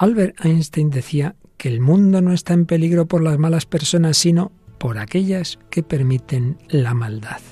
[0.00, 4.50] Albert Einstein decía que el mundo no está en peligro por las malas personas, sino
[4.78, 7.42] por aquellas que permiten la maldad.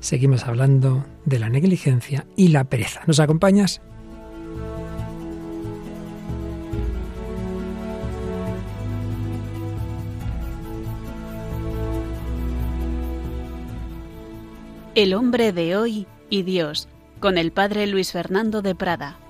[0.00, 3.02] Seguimos hablando de la negligencia y la pereza.
[3.06, 3.80] ¿Nos acompañas?
[14.96, 16.88] El hombre de hoy y Dios,
[17.20, 19.21] con el padre Luis Fernando de Prada.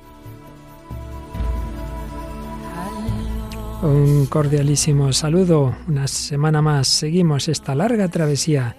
[3.82, 5.74] Un cordialísimo saludo.
[5.88, 8.76] Una semana más seguimos esta larga travesía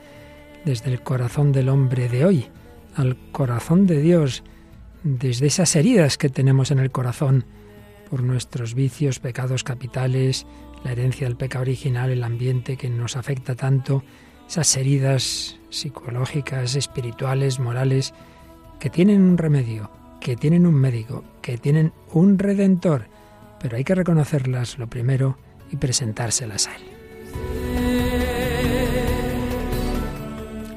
[0.63, 2.45] desde el corazón del hombre de hoy
[2.95, 4.45] al corazón de Dios,
[5.03, 7.43] desde esas heridas que tenemos en el corazón
[8.09, 10.48] por nuestros vicios, pecados capitales,
[10.85, 14.05] la herencia del pecado original, el ambiente que nos afecta tanto,
[14.48, 18.13] esas heridas psicológicas, espirituales, morales,
[18.79, 23.09] que tienen un remedio, que tienen un médico, que tienen un redentor,
[23.63, 25.38] pero hay que reconocerlas lo primero
[25.71, 26.81] y presentárselas a él.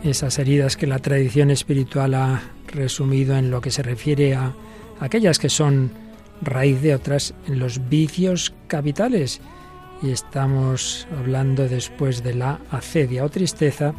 [0.04, 4.54] Esas heridas que la tradición espiritual ha resumido en lo que se refiere a
[5.00, 5.90] aquellas que son
[6.40, 9.40] raíz de otras, en los vicios capitales.
[10.00, 13.94] Y estamos hablando después de la acedia o tristeza,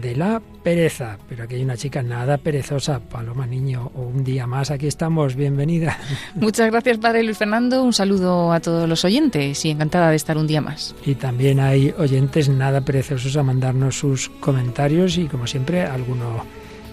[0.00, 1.18] de la pereza.
[1.28, 4.70] Pero aquí hay una chica nada perezosa, Paloma Niño, o un día más.
[4.70, 5.98] Aquí estamos, bienvenida.
[6.34, 7.82] Muchas gracias, Padre Luis Fernando.
[7.82, 10.94] Un saludo a todos los oyentes y encantada de estar un día más.
[11.04, 16.44] Y también hay oyentes nada perezosos a mandarnos sus comentarios y, como siempre, alguno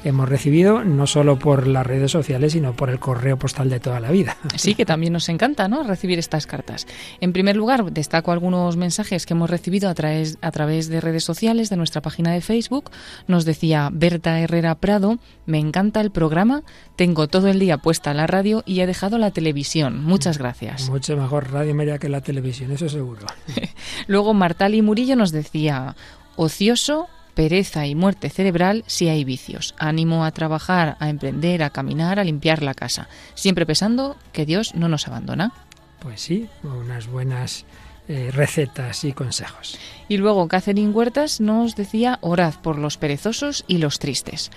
[0.04, 4.00] hemos recibido no solo por las redes sociales, sino por el correo postal de toda
[4.00, 4.38] la vida.
[4.56, 5.84] Sí, que también nos encanta ¿no?
[5.84, 6.88] recibir estas cartas.
[7.22, 11.24] En primer lugar, destaco algunos mensajes que hemos recibido a través, a través de redes
[11.24, 12.92] sociales, de nuestra página de Facebook.
[13.28, 16.64] Nos decía Berta Herrera Prado, me encanta el programa,
[16.96, 20.04] tengo todo el día puesta la radio y he dejado la televisión.
[20.04, 20.90] Muchas gracias.
[20.90, 23.26] Mucho mejor radio media que la televisión, eso seguro.
[24.08, 25.96] Luego Martali Murillo nos decía,
[26.36, 29.76] ocioso, pereza y muerte cerebral si hay vicios.
[29.78, 34.76] Ánimo a trabajar, a emprender, a caminar, a limpiar la casa, siempre pensando que Dios
[34.76, 35.52] no nos abandona.
[36.00, 37.66] Pues sí, unas buenas
[38.08, 39.80] eh, recetas y consejos.
[40.14, 44.52] Y luego Catherine Huertas nos decía, orad por los perezosos y los tristes.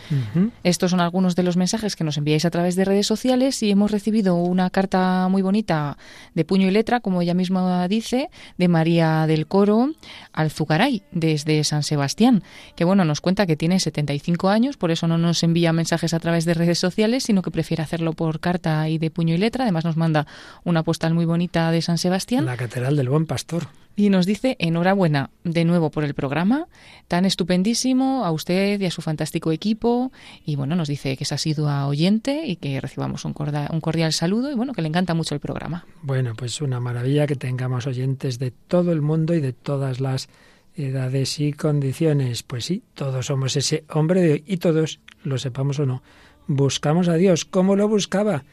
[0.64, 3.70] Estos son algunos de los mensajes que nos enviáis a través de redes sociales y
[3.70, 5.96] hemos recibido una carta muy bonita
[6.34, 8.28] de puño y letra, como ella misma dice,
[8.58, 9.92] de María del Coro
[10.34, 12.42] Alzugaray, desde San Sebastián,
[12.74, 16.20] que bueno, nos cuenta que tiene 75 años, por eso no nos envía mensajes a
[16.20, 19.64] través de redes sociales, sino que prefiere hacerlo por carta y de puño y letra.
[19.64, 20.26] Además nos manda
[20.64, 22.44] una postal muy bonita de San Sebastián.
[22.44, 23.68] La Catedral del Buen Pastor.
[23.98, 26.68] Y nos dice enhorabuena de nuevo por el programa,
[27.08, 30.12] tan estupendísimo a usted y a su fantástico equipo.
[30.44, 33.68] Y bueno, nos dice que se ha sido a oyente y que recibamos un cordial,
[33.72, 35.86] un cordial saludo y bueno, que le encanta mucho el programa.
[36.02, 40.28] Bueno, pues una maravilla que tengamos oyentes de todo el mundo y de todas las
[40.74, 42.42] edades y condiciones.
[42.42, 46.02] Pues sí, todos somos ese hombre de hoy y todos, lo sepamos o no,
[46.46, 47.46] buscamos a Dios.
[47.46, 48.44] ¿Cómo lo buscaba?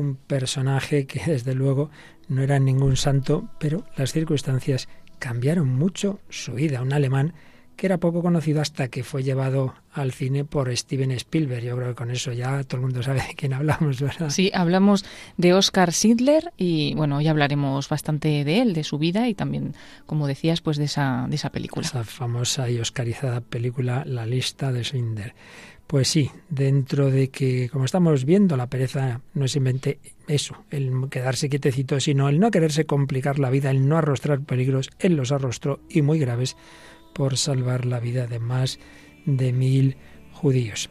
[0.00, 1.90] Un personaje que desde luego
[2.28, 4.88] no era ningún santo, pero las circunstancias
[5.18, 6.80] cambiaron mucho su vida.
[6.80, 7.34] Un alemán
[7.80, 11.64] que era poco conocido hasta que fue llevado al cine por Steven Spielberg.
[11.64, 14.28] Yo creo que con eso ya todo el mundo sabe de quién hablamos, ¿verdad?
[14.28, 15.06] Sí, hablamos
[15.38, 19.74] de Oscar Schindler y bueno, hoy hablaremos bastante de él, de su vida y también,
[20.04, 21.86] como decías, pues de esa, de esa película.
[21.86, 25.34] Esa famosa y oscarizada película La lista de Schindler.
[25.86, 30.92] Pues sí, dentro de que, como estamos viendo, la pereza no es simplemente eso, el
[31.10, 35.32] quedarse quietecito, sino el no quererse complicar la vida, el no arrostrar peligros, él los
[35.32, 36.58] arrostró y muy graves
[37.12, 38.78] por salvar la vida de más
[39.26, 39.96] de mil
[40.32, 40.90] judíos.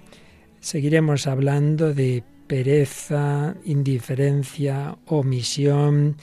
[0.59, 6.17] Seguiremos hablando de pereza, indiferencia, omisión,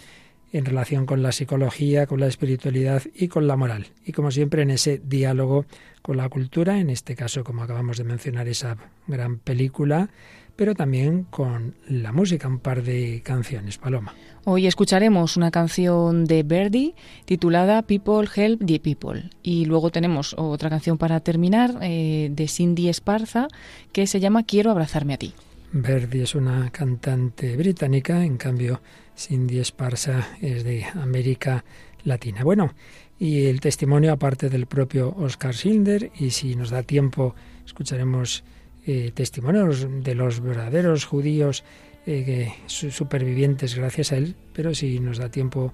[0.52, 3.88] en relación con la psicología, con la espiritualidad y con la moral.
[4.04, 5.66] Y como siempre en ese diálogo
[6.02, 8.76] con la cultura, en este caso como acabamos de mencionar esa
[9.06, 10.08] gran película,
[10.56, 13.78] pero también con la música, un par de canciones.
[13.78, 14.14] Paloma.
[14.44, 16.94] Hoy escucharemos una canción de Verdi
[17.24, 22.88] titulada People Help the People y luego tenemos otra canción para terminar eh, de Cindy
[22.88, 23.48] Esparza
[23.92, 25.34] que se llama Quiero abrazarme a ti.
[25.72, 28.80] Verdi es una cantante británica, en cambio
[29.16, 31.64] Cindy Esparza es de América
[32.04, 32.44] Latina.
[32.44, 32.72] Bueno,
[33.18, 37.34] y el testimonio aparte del propio Oscar Schindler y si nos da tiempo
[37.64, 38.44] escucharemos
[38.86, 41.64] eh, testimonios de los verdaderos judíos
[42.06, 45.72] eh, supervivientes gracias a él, pero si nos da tiempo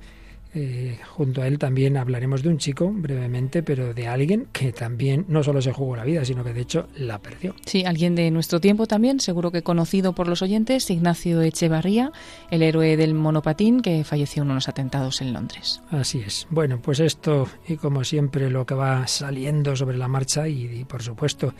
[0.55, 5.25] eh, junto a él también hablaremos de un chico brevemente, pero de alguien que también
[5.29, 7.55] no solo se jugó la vida, sino que de hecho la perdió.
[7.64, 12.12] Sí, alguien de nuestro tiempo también, seguro que conocido por los oyentes, Ignacio Echevarría,
[12.50, 15.81] el héroe del monopatín que falleció en unos atentados en Londres.
[15.91, 16.47] Así es.
[16.50, 21.03] Bueno, pues esto y como siempre lo que va saliendo sobre la marcha y, por
[21.03, 21.55] supuesto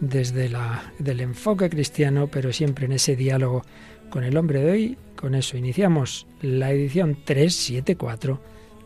[0.00, 3.64] desde la, del enfoque cristiano, pero siempre en ese diálogo
[4.10, 4.98] con el hombre de hoy.
[5.16, 8.40] Con eso iniciamos la edición 374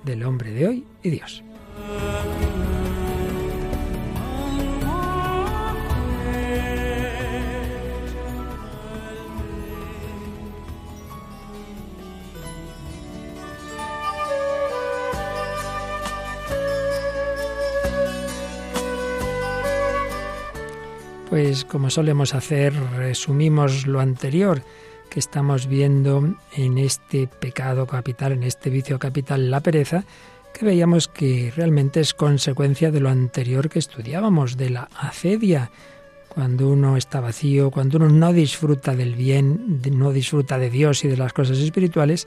[0.04, 1.42] del hombre de hoy y Dios.
[21.38, 24.60] Pues como solemos hacer, resumimos lo anterior
[25.08, 30.02] que estamos viendo en este pecado capital, en este vicio capital, la pereza,
[30.52, 35.70] que veíamos que realmente es consecuencia de lo anterior que estudiábamos, de la acedia.
[36.28, 41.08] Cuando uno está vacío, cuando uno no disfruta del bien, no disfruta de Dios y
[41.08, 42.26] de las cosas espirituales,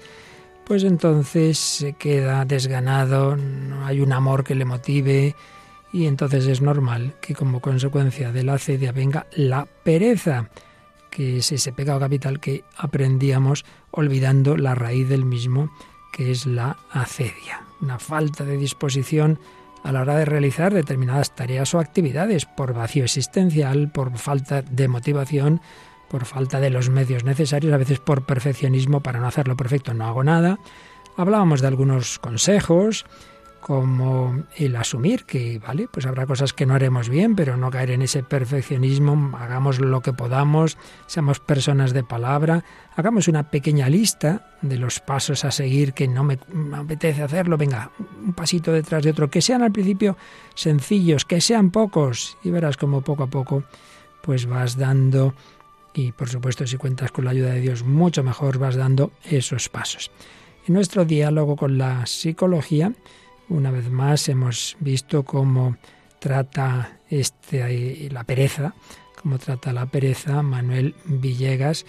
[0.63, 5.35] pues entonces se queda desganado, no hay un amor que le motive
[5.93, 10.49] y entonces es normal que como consecuencia de la acedia venga la pereza
[11.11, 15.69] que es ese pecado capital que aprendíamos olvidando la raíz del mismo,
[16.13, 19.37] que es la acedia, una falta de disposición
[19.83, 24.87] a la hora de realizar determinadas tareas o actividades por vacío existencial, por falta de
[24.87, 25.61] motivación,
[26.09, 30.05] por falta de los medios necesarios, a veces por perfeccionismo para no hacerlo perfecto no
[30.05, 30.59] hago nada.
[31.17, 33.05] Hablábamos de algunos consejos,
[33.61, 37.91] como el asumir que, vale, pues habrá cosas que no haremos bien, pero no caer
[37.91, 42.65] en ese perfeccionismo, hagamos lo que podamos, seamos personas de palabra,
[42.95, 46.39] hagamos una pequeña lista de los pasos a seguir que no me,
[46.73, 50.17] apetece hacerlo, venga, un pasito detrás de otro, que sean al principio
[50.55, 53.63] sencillos, que sean pocos, y verás como poco a poco
[54.21, 55.33] pues vas dando,
[55.93, 59.69] y por supuesto si cuentas con la ayuda de Dios, mucho mejor vas dando esos
[59.69, 60.11] pasos.
[60.67, 62.93] En nuestro diálogo con la psicología,
[63.51, 65.75] una vez más hemos visto cómo
[66.19, 68.73] trata este, la pereza,
[69.21, 71.85] cómo trata la pereza Manuel Villegas,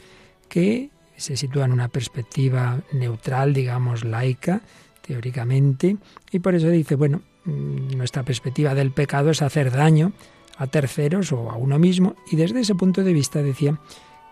[0.48, 4.62] que se sitúa en una perspectiva neutral, digamos, laica,
[5.02, 5.96] teóricamente,
[6.30, 10.12] y por eso dice, bueno, mm, nuestra perspectiva del pecado es hacer daño
[10.58, 13.78] a terceros o a uno mismo, y desde ese punto de vista decía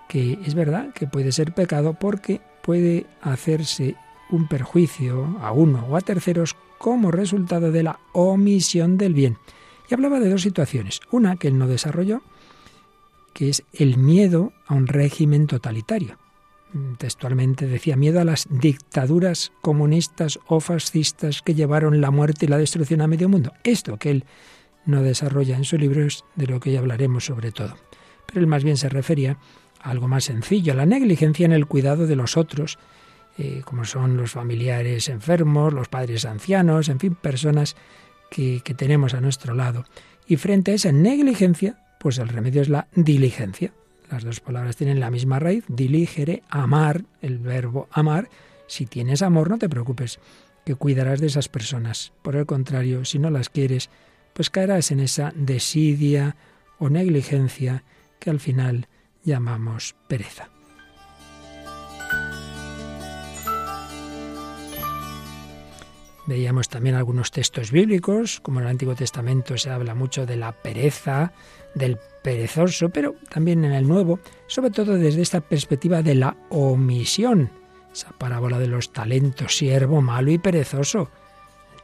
[0.08, 3.94] que es verdad que puede ser pecado porque puede hacerse
[4.30, 9.36] un perjuicio a uno o a terceros como resultado de la omisión del bien.
[9.90, 11.00] Y hablaba de dos situaciones.
[11.10, 12.22] Una que él no desarrolló,
[13.34, 16.16] que es el miedo a un régimen totalitario.
[16.96, 22.56] Textualmente decía miedo a las dictaduras comunistas o fascistas que llevaron la muerte y la
[22.56, 23.52] destrucción a medio mundo.
[23.62, 24.24] Esto que él
[24.86, 27.74] no desarrolla en su libro es de lo que ya hablaremos sobre todo.
[28.24, 29.36] Pero él más bien se refería
[29.82, 32.78] a algo más sencillo, a la negligencia en el cuidado de los otros
[33.40, 37.74] eh, como son los familiares enfermos, los padres ancianos, en fin, personas
[38.30, 39.86] que, que tenemos a nuestro lado.
[40.26, 43.72] Y frente a esa negligencia, pues el remedio es la diligencia.
[44.10, 48.28] Las dos palabras tienen la misma raíz, diligere, amar, el verbo amar.
[48.66, 50.20] Si tienes amor, no te preocupes,
[50.66, 52.12] que cuidarás de esas personas.
[52.20, 53.88] Por el contrario, si no las quieres,
[54.34, 56.36] pues caerás en esa desidia
[56.78, 57.84] o negligencia
[58.18, 58.86] que al final
[59.24, 60.50] llamamos pereza.
[66.30, 70.52] Veíamos también algunos textos bíblicos, como en el Antiguo Testamento se habla mucho de la
[70.52, 71.32] pereza,
[71.74, 77.50] del perezoso, pero también en el Nuevo, sobre todo desde esta perspectiva de la omisión,
[77.92, 81.10] esa parábola de los talentos, siervo malo y perezoso.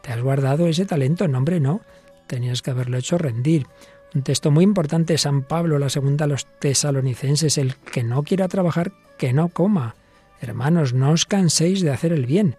[0.00, 1.26] ¿Te has guardado ese talento?
[1.26, 1.80] No, hombre, no.
[2.28, 3.66] Tenías que haberlo hecho rendir.
[4.14, 8.46] Un texto muy importante, San Pablo, la segunda a los tesalonicenses, el que no quiera
[8.46, 9.96] trabajar, que no coma.
[10.40, 12.56] Hermanos, no os canséis de hacer el bien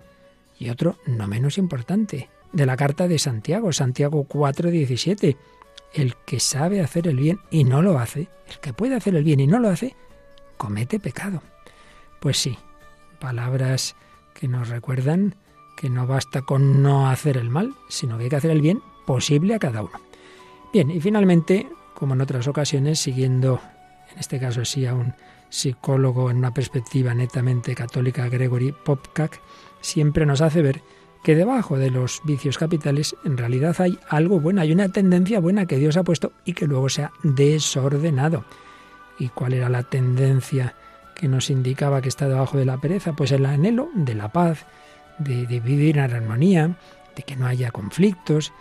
[0.60, 5.38] y otro no menos importante, de la carta de Santiago, Santiago 4:17.
[5.94, 9.24] El que sabe hacer el bien y no lo hace, el que puede hacer el
[9.24, 9.96] bien y no lo hace,
[10.58, 11.42] comete pecado.
[12.20, 12.58] Pues sí,
[13.20, 13.96] palabras
[14.34, 15.36] que nos recuerdan
[15.78, 18.82] que no basta con no hacer el mal, sino que hay que hacer el bien
[19.06, 20.00] posible a cada uno.
[20.74, 23.62] Bien, y finalmente, como en otras ocasiones, siguiendo,
[24.12, 25.14] en este caso sí, a un
[25.50, 29.40] psicólogo en una perspectiva netamente católica, Gregory Popcak,
[29.82, 30.82] siempre nos hace ver
[31.24, 35.66] que debajo de los vicios capitales en realidad hay algo bueno, hay una tendencia buena
[35.66, 38.46] que Dios ha puesto y que luego se ha desordenado.
[39.20, 40.76] ¿Y cuál era la tendencia
[41.16, 43.14] que nos indicaba que está debajo de la pereza?
[43.14, 44.66] Pues el anhelo de la paz,
[45.18, 46.78] de, vivir en armonía,
[47.16, 48.54] de que no haya conflictos,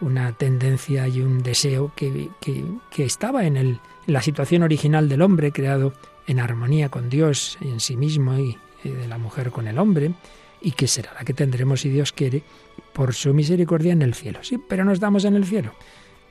[0.00, 5.22] una tendencia y un deseo que, que, estaba en, el, en, la situación original del
[5.22, 5.94] hombre, creado
[6.26, 10.12] en armonía con Dios en sí mismo y de la mujer con el hombre,
[10.62, 12.42] y que será la que tendremos, si Dios quiere,
[12.92, 14.40] por su misericordia en el cielo.
[14.42, 15.74] Sí, pero no estamos en el cielo.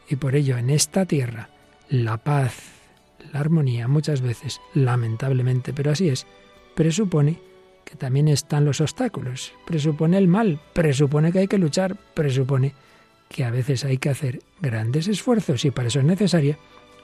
[0.10, 1.50] Y por ello, en esta tierra,
[1.90, 2.56] la paz,
[3.32, 6.26] la armonía, muchas veces, lamentablemente, pero así es,
[6.76, 7.40] presupone
[7.86, 12.74] que también están los obstáculos, presupone el mal, presupone que hay que luchar, presupone
[13.28, 16.58] que a veces hay que hacer grandes esfuerzos y para eso es necesaria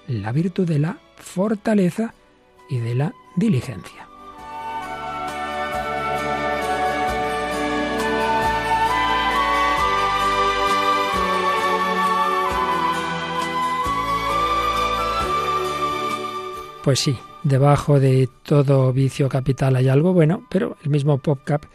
[0.08, 2.14] la virtud de la fortaleza
[2.70, 4.07] y de la diligencia.
[16.88, 21.66] Pues sí, debajo de todo vicio capital hay algo bueno, pero el mismo PopCap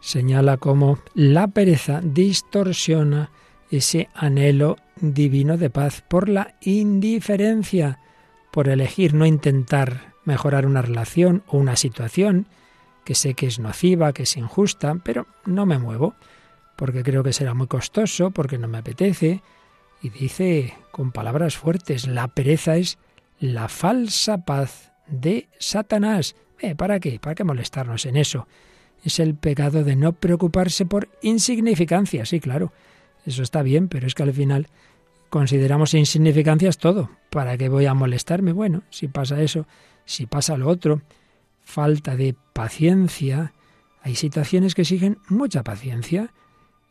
[0.00, 3.30] señala cómo la pereza distorsiona
[3.70, 7.98] ese anhelo divino de paz por la indiferencia,
[8.50, 12.46] por elegir no intentar mejorar una relación o una situación
[13.04, 16.14] que sé que es nociva, que es injusta, pero no me muevo,
[16.76, 19.42] porque creo que será muy costoso, porque no me apetece.
[20.00, 22.96] Y dice con palabras fuertes, la pereza es
[23.42, 26.36] la falsa paz de Satanás.
[26.60, 27.18] Eh, ¿Para qué?
[27.18, 28.46] ¿Para qué molestarnos en eso?
[29.02, 32.72] Es el pecado de no preocuparse por insignificancias, sí, claro.
[33.26, 34.68] Eso está bien, pero es que al final
[35.28, 37.10] consideramos insignificancias todo.
[37.30, 38.52] ¿Para qué voy a molestarme?
[38.52, 39.66] Bueno, si pasa eso,
[40.04, 41.02] si pasa lo otro,
[41.64, 43.54] falta de paciencia.
[44.02, 46.32] Hay situaciones que exigen mucha paciencia.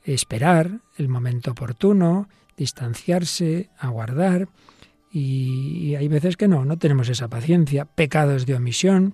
[0.03, 2.27] Esperar el momento oportuno,
[2.57, 4.49] distanciarse, aguardar.
[5.11, 9.13] Y hay veces que no, no tenemos esa paciencia, pecados de omisión.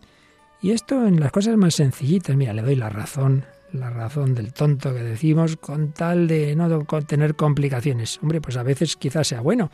[0.62, 4.54] Y esto en las cosas más sencillitas, mira, le doy la razón, la razón del
[4.54, 8.20] tonto que decimos, con tal de no tener complicaciones.
[8.22, 9.72] Hombre, pues a veces quizás sea bueno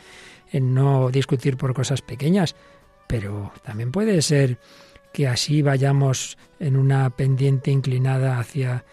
[0.51, 2.56] en no discutir por cosas pequeñas,
[3.08, 4.60] pero también puede ser
[5.12, 8.86] que así vayamos en una pendiente inclinada hacia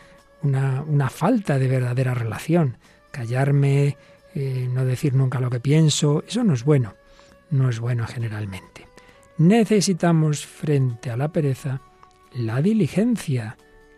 [0.42, 2.76] una, una falta de verdadera relación.
[3.12, 3.96] Callarme,
[4.34, 6.99] eh, no decir nunca lo que pienso, eso no es bueno
[7.50, 8.86] no es bueno generalmente.
[9.38, 11.80] Necesitamos frente a la pereza
[12.32, 13.56] la diligencia,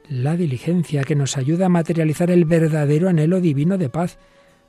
[0.09, 4.19] la diligencia que nos ayuda a materializar el verdadero anhelo divino de paz,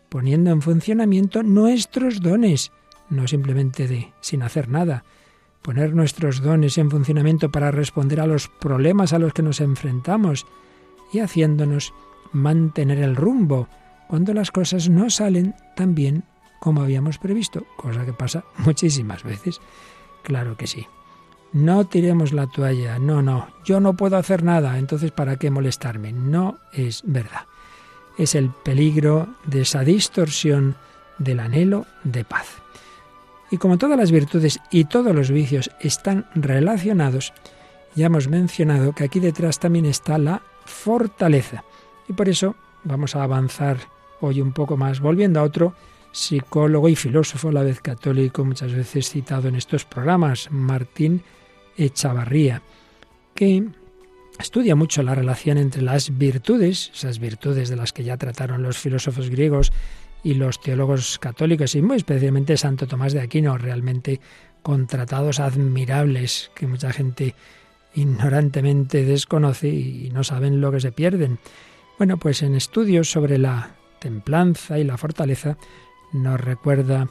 [0.09, 2.71] poniendo en funcionamiento nuestros dones,
[3.09, 5.03] no simplemente de sin hacer nada,
[5.61, 10.45] poner nuestros dones en funcionamiento para responder a los problemas a los que nos enfrentamos
[11.13, 11.93] y haciéndonos
[12.31, 13.69] mantener el rumbo
[14.07, 16.25] cuando las cosas no salen tan bien
[16.63, 19.59] como habíamos previsto, cosa que pasa muchísimas veces.
[20.21, 20.87] Claro que sí.
[21.51, 26.13] No tiremos la toalla, no, no, yo no puedo hacer nada, entonces ¿para qué molestarme?
[26.13, 27.47] No es verdad.
[28.17, 30.77] Es el peligro de esa distorsión
[31.17, 32.47] del anhelo de paz.
[33.51, 37.33] Y como todas las virtudes y todos los vicios están relacionados,
[37.93, 41.65] ya hemos mencionado que aquí detrás también está la fortaleza.
[42.07, 42.55] Y por eso
[42.85, 43.79] vamos a avanzar
[44.21, 45.75] hoy un poco más, volviendo a otro
[46.13, 51.23] psicólogo y filósofo, a la vez católico, muchas veces citado en estos programas, Martín
[51.75, 52.61] Echavarría,
[53.33, 53.67] que
[54.39, 58.77] estudia mucho la relación entre las virtudes, esas virtudes de las que ya trataron los
[58.77, 59.73] filósofos griegos
[60.23, 64.21] y los teólogos católicos, y muy especialmente Santo Tomás de Aquino, realmente
[64.61, 67.35] con tratados admirables que mucha gente
[67.95, 71.39] ignorantemente desconoce y no saben lo que se pierden.
[71.97, 75.57] Bueno, pues en estudios sobre la templanza y la fortaleza,
[76.13, 77.09] nos recuerda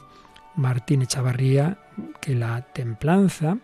[0.55, 1.77] Martín Echavarría
[2.21, 3.57] que la templanza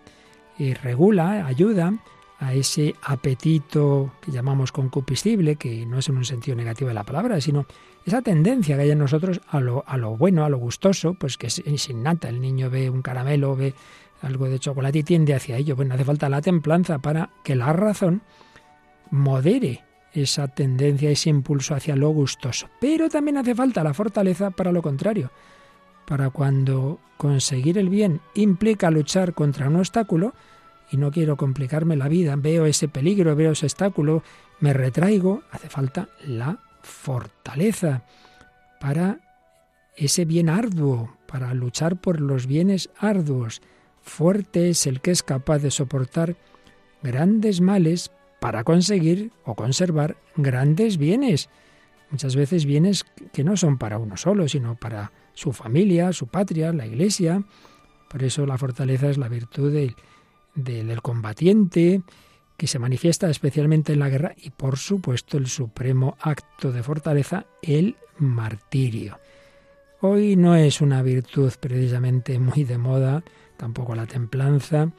[0.57, 1.93] eh, regula, ayuda
[2.39, 7.03] a ese apetito que llamamos concupiscible, que no es en un sentido negativo de la
[7.03, 7.65] palabra, sino
[8.05, 11.37] esa tendencia que hay en nosotros a lo, a lo bueno, a lo gustoso, pues
[11.37, 12.29] que es, es innata.
[12.29, 13.73] El niño ve un caramelo, ve
[14.21, 15.75] algo de chocolate y tiende hacia ello.
[15.75, 18.21] Bueno, hace falta la templanza para que la razón
[19.11, 22.69] modere esa tendencia, ese impulso hacia lo gustoso.
[22.79, 25.31] Pero también hace falta la fortaleza para lo contrario,
[26.05, 30.33] para cuando conseguir el bien implica luchar contra un obstáculo,
[30.91, 34.23] y no quiero complicarme la vida, veo ese peligro, veo ese obstáculo,
[34.59, 38.03] me retraigo, hace falta la fortaleza
[38.79, 39.19] para
[39.95, 43.61] ese bien arduo, para luchar por los bienes arduos.
[44.01, 46.35] Fuerte es el que es capaz de soportar
[47.03, 51.49] grandes males para conseguir o conservar grandes bienes.
[52.11, 56.73] Muchas veces bienes que no son para uno solo, sino para su familia, su patria,
[56.73, 57.43] la iglesia.
[58.09, 62.01] Por eso la fortaleza es la virtud del, combatiente
[62.57, 67.45] que se manifiesta especialmente en la guerra y por supuesto el supremo acto de fortaleza,
[67.61, 69.19] el martirio.
[70.01, 73.23] Hoy no es una virtud precisamente muy de moda,
[73.55, 74.91] tampoco la templanza,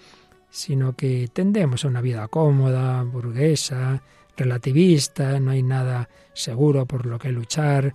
[0.51, 4.03] sino que tendemos a una vida cómoda, burguesa,
[4.37, 7.95] relativista, no hay nada seguro por lo que luchar,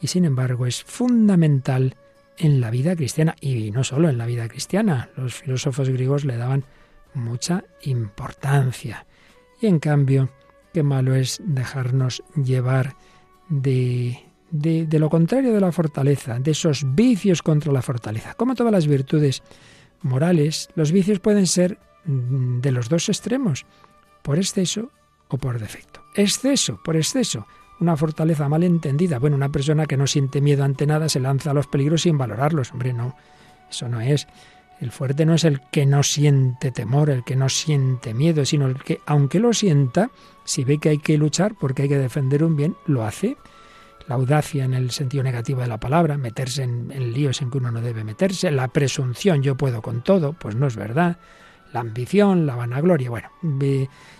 [0.00, 1.96] y sin embargo es fundamental
[2.38, 6.36] en la vida cristiana, y no solo en la vida cristiana, los filósofos griegos le
[6.36, 6.64] daban
[7.14, 9.06] mucha importancia.
[9.60, 10.30] Y en cambio,
[10.72, 12.96] qué malo es dejarnos llevar
[13.48, 14.18] de,
[14.50, 18.34] de, de, lo contrario de la fortaleza, de esos vicios contra la fortaleza.
[18.34, 19.42] Como todas las virtudes
[20.00, 23.64] morales, los vicios pueden ser de los dos extremos,
[24.22, 24.90] por exceso
[25.28, 26.02] o por defecto.
[26.14, 27.46] Exceso, por exceso.
[27.80, 29.18] Una fortaleza mal entendida.
[29.18, 32.18] Bueno, una persona que no siente miedo ante nada se lanza a los peligros sin
[32.18, 32.72] valorarlos.
[32.72, 33.16] Hombre, no,
[33.70, 34.26] eso no es.
[34.80, 38.66] El fuerte no es el que no siente temor, el que no siente miedo, sino
[38.66, 40.10] el que, aunque lo sienta,
[40.44, 43.36] si ve que hay que luchar porque hay que defender un bien, lo hace.
[44.08, 47.58] La audacia en el sentido negativo de la palabra, meterse en, en líos en que
[47.58, 51.18] uno no debe meterse, la presunción, yo puedo con todo, pues no es verdad
[51.72, 53.30] la ambición, la vanagloria, bueno,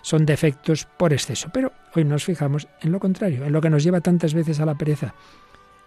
[0.02, 1.50] son defectos por exceso.
[1.52, 4.66] Pero hoy nos fijamos en lo contrario, en lo que nos lleva tantas veces a
[4.66, 5.14] la pereza,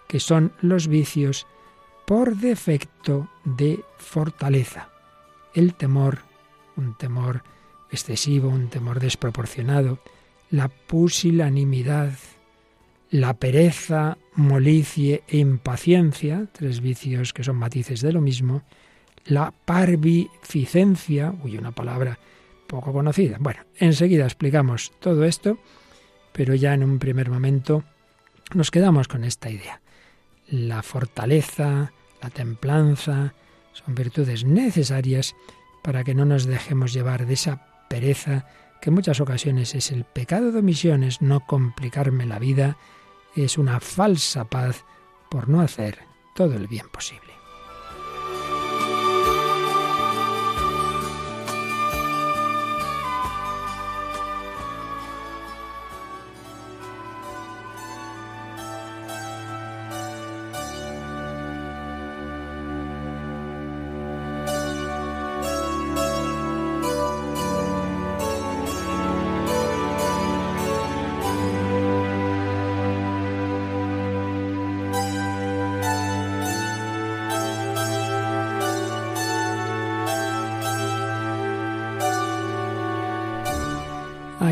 [0.08, 1.48] que son los vicios
[2.06, 4.90] por defecto de fortaleza.
[5.54, 6.20] El temor,
[6.76, 7.44] un temor
[7.92, 10.00] excesivo, un temor desproporcionado,
[10.52, 12.12] la pusilanimidad,
[13.10, 18.64] la pereza, molicie e impaciencia, tres vicios que son matices de lo mismo,
[19.26, 22.20] la parvificencia, uy, una palabra
[22.68, 23.38] poco conocida.
[23.40, 25.58] Bueno, enseguida explicamos todo esto,
[26.32, 27.84] pero ya en un primer momento
[28.54, 29.82] nos quedamos con esta idea.
[30.48, 31.92] La fortaleza,
[32.22, 33.34] la templanza,
[33.74, 35.36] son virtudes necesarias
[35.84, 38.48] para que no nos dejemos llevar de esa pereza
[38.82, 42.78] que en muchas ocasiones es el pecado de omisiones, no complicarme la vida,
[43.36, 44.86] es una falsa paz
[45.30, 46.00] por no hacer
[46.36, 47.25] todo el bien posible.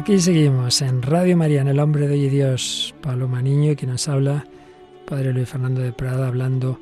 [0.04, 4.46] Aquí seguimos en Radio María, en El Hombre de Dios, Paloma Niño, quien nos habla,
[5.08, 6.78] Padre Luis Fernando de Prada, hablando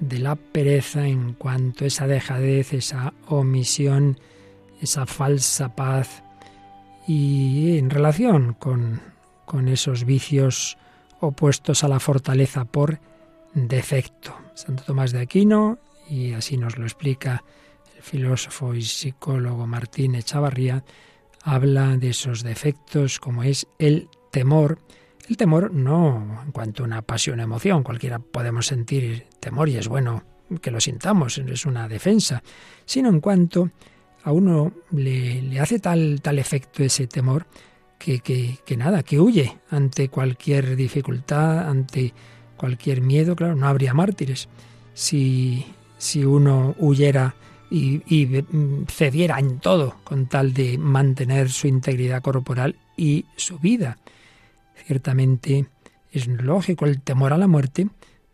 [0.00, 4.18] de la pereza en cuanto a esa dejadez, esa omisión,
[4.82, 6.24] esa falsa paz,
[7.06, 9.00] y en relación con,
[9.44, 10.76] con esos vicios
[11.20, 12.98] opuestos a la fortaleza por
[13.54, 14.34] defecto.
[14.54, 15.78] Santo Tomás de Aquino,
[16.10, 17.44] y así nos lo explica
[17.94, 20.82] el filósofo y psicólogo Martín Echavarría,
[21.46, 24.80] habla de esos defectos como es el temor.
[25.28, 29.86] El temor no en cuanto a una pasión, emoción, cualquiera podemos sentir temor y es
[29.86, 30.24] bueno
[30.60, 32.42] que lo sintamos, es una defensa,
[32.84, 33.70] sino en cuanto
[34.24, 37.46] a uno le, hace tal, tal efecto ese temor
[37.96, 42.12] que, que, que nada, que huye ante cualquier dificultad, ante
[42.56, 44.48] cualquier miedo, claro, no habría mártires.
[44.94, 45.64] Si,
[45.96, 47.36] si uno huyera
[47.70, 53.98] y, mm, cediera en todo con tal de mantener su integridad corporal y su vida.
[54.86, 55.66] Ciertamente
[56.12, 57.88] es lógico el temor a la muerte,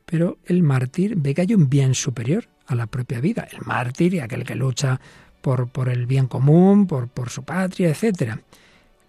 [0.05, 3.49] pero el mártir ve que hay un bien superior a la propia vida.
[3.51, 5.01] El mártir y aquel que lucha
[5.41, 8.37] por, por el bien común, por, por su patria, etc.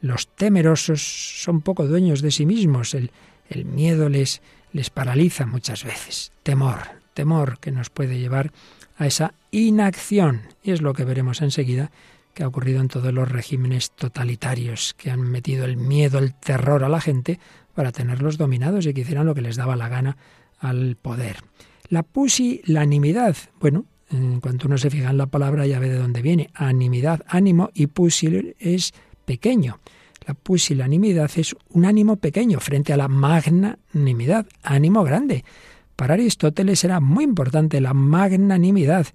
[0.01, 2.93] Los temerosos son poco dueños de sí mismos.
[2.93, 3.11] El,
[3.49, 6.31] el miedo les, les paraliza muchas veces.
[6.43, 6.79] Temor,
[7.13, 8.51] temor que nos puede llevar
[8.97, 10.41] a esa inacción.
[10.63, 11.91] Y es lo que veremos enseguida
[12.33, 16.83] que ha ocurrido en todos los regímenes totalitarios que han metido el miedo, el terror
[16.83, 17.39] a la gente
[17.75, 20.17] para tenerlos dominados y que hicieran lo que les daba la gana
[20.59, 21.37] al poder.
[21.89, 26.21] La pusilanimidad, bueno, en cuanto uno se fija en la palabra ya ve de dónde
[26.21, 26.49] viene.
[26.53, 28.93] Animidad, ánimo y pusil es
[29.25, 29.79] pequeño.
[30.25, 35.43] La pusilanimidad es un ánimo pequeño frente a la magnanimidad, ánimo grande.
[36.03, 39.07] Para Aristóteles era muy importante la magnanimidad,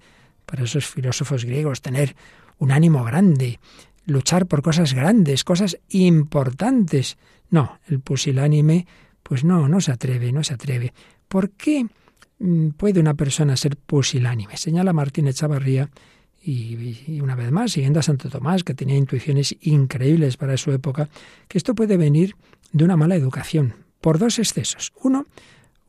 [0.47, 2.15] para esos filósofos griegos, tener
[2.57, 3.59] un ánimo grande,
[4.07, 7.19] luchar por cosas grandes, cosas importantes.
[7.51, 8.87] No, el pusilánime,
[9.21, 10.91] pues no, no se atreve, no se atreve.
[11.27, 11.85] ¿Por qué
[12.39, 14.57] mm, puede una persona ser pusilánime?
[14.57, 15.91] Señala Martín Echavarría
[16.43, 21.07] y, una vez más, siguiendo a Santo Tomás, que tenía intuiciones increíbles para su época,
[21.47, 22.35] que esto puede venir
[22.71, 24.91] de una mala educación, por dos excesos.
[25.03, 25.27] Uno,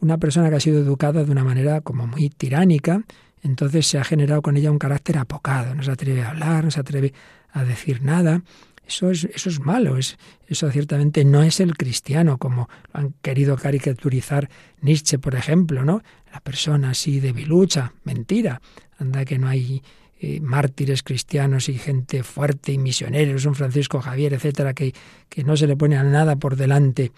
[0.00, 3.02] una persona que ha sido educada de una manera como muy tiránica,
[3.42, 6.70] entonces se ha generado con ella un carácter apocado, no se atreve a hablar, no
[6.70, 7.12] se atreve
[7.52, 8.42] a decir nada.
[8.86, 13.56] Eso es, eso es malo, es, eso ciertamente no es el cristiano, como han querido
[13.56, 16.02] caricaturizar Nietzsche, por ejemplo, ¿no?
[16.32, 18.60] La persona así debilucha, mentira.
[18.98, 19.82] Anda que no hay
[20.18, 24.92] eh, mártires cristianos y gente fuerte y misioneros, un Francisco Javier, etcétera, que,
[25.28, 27.12] que no se le pone a nada por delante.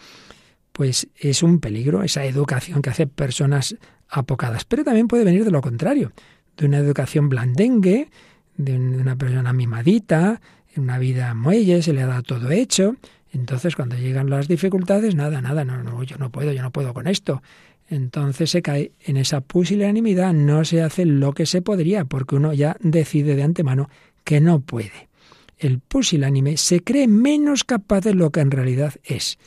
[0.72, 3.76] Pues es un peligro esa educación que hace personas
[4.08, 4.64] apocadas.
[4.64, 6.12] Pero también puede venir de lo contrario,
[6.56, 8.08] de una educación blandengue,
[8.56, 10.40] de una persona mimadita,
[10.74, 12.96] en una vida muelle, se le ha dado todo hecho.
[13.32, 16.92] Entonces, cuando llegan las dificultades, nada, nada, no, no, yo no puedo, yo no puedo
[16.92, 17.42] con esto.
[17.88, 22.54] Entonces se cae en esa pusilanimidad, no se hace lo que se podría, porque uno
[22.54, 23.90] ya decide de antemano
[24.24, 25.10] que no puede.
[25.58, 29.38] El pusilánime se cree menos capaz de lo que en realidad es.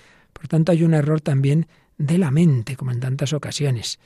[0.46, 1.66] Por tanto, hay un error también
[1.98, 3.98] de la mente, como en tantas ocasiones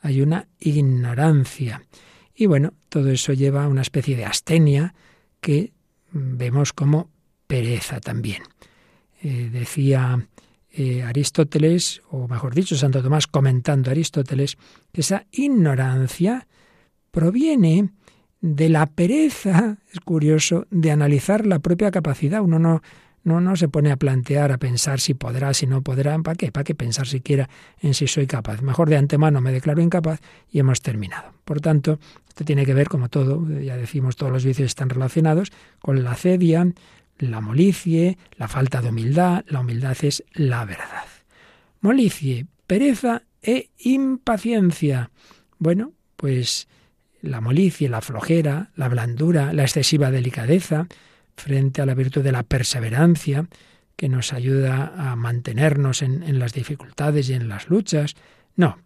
[0.00, 1.82] hay una ignorancia.
[2.36, 4.94] Y bueno, todo eso lleva a una especie de astenia
[5.40, 5.72] que
[6.12, 7.10] vemos como
[7.48, 8.44] pereza también.
[9.24, 10.24] Eh, decía
[10.70, 14.56] eh, Aristóteles, o mejor dicho, Santo Tomás comentando Aristóteles,
[14.92, 16.46] que esa ignorancia
[17.10, 17.90] proviene
[18.40, 22.40] de la pereza, es curioso, de analizar la propia capacidad.
[22.40, 22.82] Uno no,
[23.28, 26.18] no, no se pone a plantear, a pensar si podrá, si no podrá.
[26.18, 26.50] ¿Para qué?
[26.50, 27.48] ¿Para qué pensar siquiera
[27.80, 28.62] en si soy capaz?
[28.62, 31.32] Mejor de antemano me declaro incapaz y hemos terminado.
[31.44, 35.52] Por tanto, esto tiene que ver, como todo, ya decimos, todos los vicios están relacionados
[35.80, 36.66] con la cedia,
[37.18, 39.44] la molicie, la falta de humildad.
[39.48, 41.06] La humildad es la verdad.
[41.80, 45.10] Molicie, pereza e impaciencia.
[45.58, 46.68] Bueno, pues
[47.20, 50.86] la molicie, la flojera, la blandura, la excesiva delicadeza,
[51.38, 53.48] frente a la virtud de la perseverancia,
[53.96, 58.14] que nos ayuda a mantenernos en, las dificultades y en las luchas.
[58.54, 58.78] No,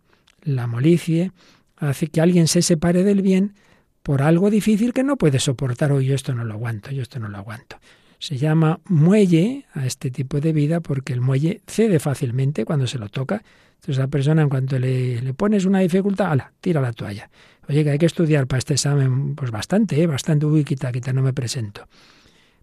[0.42, 1.32] la molicie
[1.76, 3.54] hace que alguien se separe del bien
[4.02, 5.92] por algo difícil que no puede soportar.
[5.92, 7.78] Hoy yo esto no lo aguanto, yo esto no lo aguanto.
[8.18, 12.98] Se llama muelle a este tipo de vida porque el muelle cede fácilmente cuando se
[12.98, 13.42] lo toca.
[13.74, 17.28] Entonces la persona en cuanto le, le pones una dificultad, ala, tira la toalla.
[17.68, 20.06] Oye, que hay que estudiar para este examen, pues bastante, ¿eh?
[20.06, 21.86] bastante, uy, quita, quita, no me presento.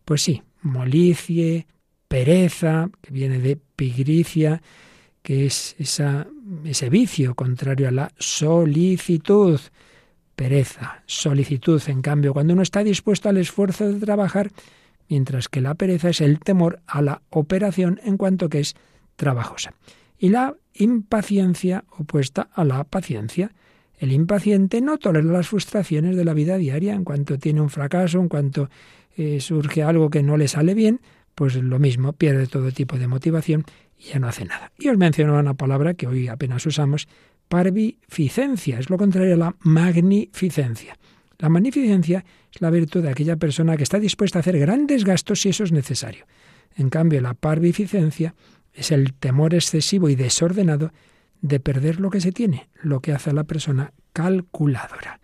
[0.09, 1.67] Pues sí, molicie,
[2.07, 4.59] pereza, que viene de pigricia,
[5.21, 9.59] que es ese vicio contrario a la solicitud.
[10.35, 14.49] Pereza, solicitud, en cambio, cuando uno está dispuesto al esfuerzo de trabajar,
[15.09, 18.73] mientras que la pereza es el temor a la operación en cuanto que es
[19.15, 19.75] trabajosa.
[20.17, 23.51] Y la impaciencia opuesta a la paciencia.
[23.99, 28.19] El impaciente no tolera las frustraciones de la vida diaria en cuanto tiene un fracaso,
[28.19, 28.71] en cuanto
[29.15, 31.01] eh, surge algo que no le sale bien,
[31.35, 33.65] pues lo mismo, pierde todo tipo de motivación
[33.97, 34.71] y ya no hace nada.
[34.77, 37.07] Y os menciono una palabra que hoy apenas usamos,
[37.47, 40.97] parvificencia, es lo contrario a la magnificencia.
[41.37, 45.41] La magnificencia es la virtud de aquella persona que está dispuesta a hacer grandes gastos
[45.41, 46.25] si eso es necesario.
[46.75, 48.35] En cambio, la parvificencia
[48.73, 50.91] es el temor excesivo y desordenado
[51.41, 55.19] de perder lo que se tiene, lo que hace a la persona calculadora.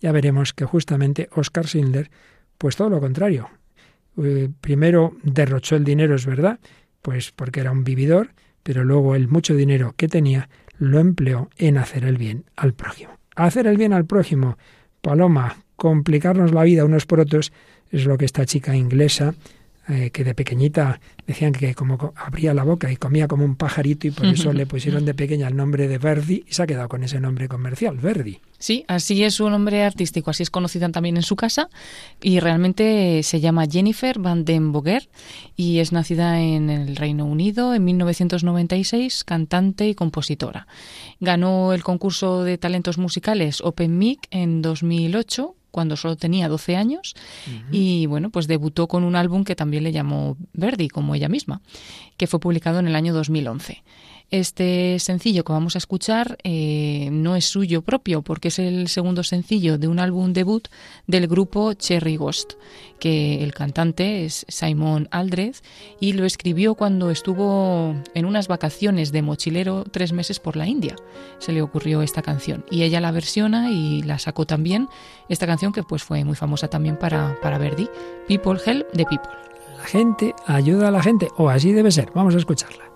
[0.00, 2.10] Ya veremos que justamente Oscar Schindler
[2.62, 3.50] pues todo lo contrario.
[4.22, 6.60] Eh, primero derrochó el dinero, es verdad,
[7.02, 10.48] pues porque era un vividor, pero luego el mucho dinero que tenía
[10.78, 13.18] lo empleó en hacer el bien al prójimo.
[13.34, 14.58] Hacer el bien al prójimo,
[15.00, 17.52] Paloma, complicarnos la vida unos por otros,
[17.90, 19.34] es lo que esta chica inglesa,
[19.88, 24.06] eh, que de pequeñita decían que como abría la boca y comía como un pajarito
[24.06, 26.88] y por eso le pusieron de pequeña el nombre de Verdi y se ha quedado
[26.88, 28.40] con ese nombre comercial, Verdi.
[28.58, 31.68] Sí, así es su nombre artístico, así es conocida también en su casa
[32.20, 35.08] y realmente se llama Jennifer Van den Boger
[35.56, 40.68] y es nacida en el Reino Unido en 1996, cantante y compositora.
[41.18, 47.14] Ganó el concurso de talentos musicales Open Mic en 2008 cuando solo tenía 12 años
[47.72, 51.62] y bueno, pues debutó con un álbum que también le llamó Verdi, como ella misma,
[52.16, 53.82] que fue publicado en el año 2011.
[54.32, 59.24] Este sencillo que vamos a escuchar eh, no es suyo propio porque es el segundo
[59.24, 60.68] sencillo de un álbum debut
[61.06, 62.54] del grupo Cherry Ghost,
[62.98, 65.56] que el cantante es Simon Aldred
[66.00, 70.96] y lo escribió cuando estuvo en unas vacaciones de mochilero tres meses por la India.
[71.38, 74.88] Se le ocurrió esta canción y ella la versiona y la sacó también,
[75.28, 77.86] esta canción que pues fue muy famosa también para, para Verdi,
[78.28, 79.28] People Help the People.
[79.76, 82.10] La gente ayuda a la gente, o así debe ser.
[82.14, 82.92] Vamos a escucharla.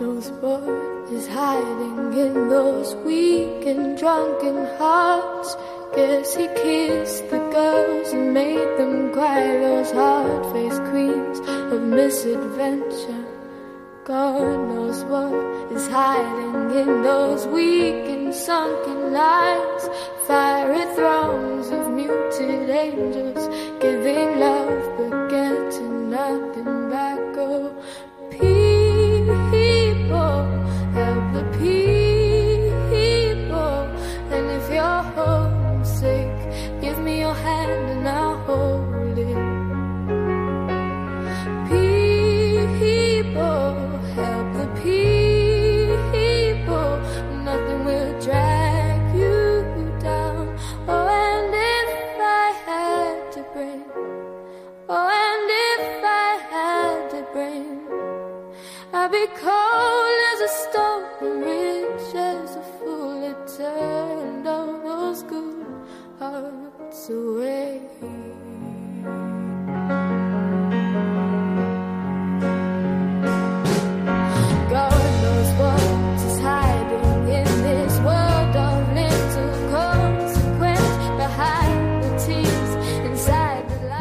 [0.00, 5.56] Is hiding in those weak and drunken hearts.
[5.94, 11.40] Guess he kissed the girls and made them cry, those hard faced queens
[11.72, 13.24] of misadventure.
[14.04, 19.88] God knows what is hiding in those weak and sunken lines.
[20.26, 23.48] Fiery thrones of muted angels
[23.80, 25.27] giving love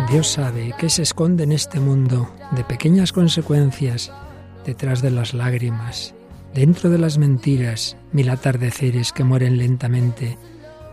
[0.09, 4.11] Dios sabe qué se esconde en este mundo de pequeñas consecuencias
[4.67, 6.13] detrás de las lágrimas,
[6.53, 10.37] dentro de las mentiras, mil atardeceres que mueren lentamente.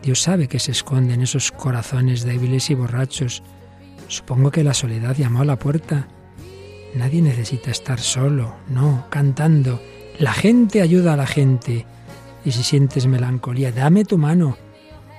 [0.02, 3.42] Dios sabe que se esconde en esos corazones débiles y borrachos.
[4.08, 6.08] Supongo que la soledad llamó a la puerta.
[6.94, 9.82] Nadie necesita estar solo, no, cantando.
[10.18, 11.84] La gente ayuda a la gente.
[12.44, 14.56] Y si sientes melancolía, dame tu mano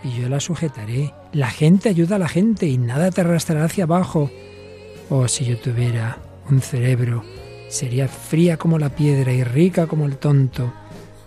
[0.06, 1.14] y yo la sujetaré.
[1.34, 4.32] La gente ayuda a la gente y nada te arrastrará hacia abajo.
[5.10, 7.24] Oh, si yo tuviera un cerebro,
[7.68, 10.74] sería fría como la piedra y rica como el tonto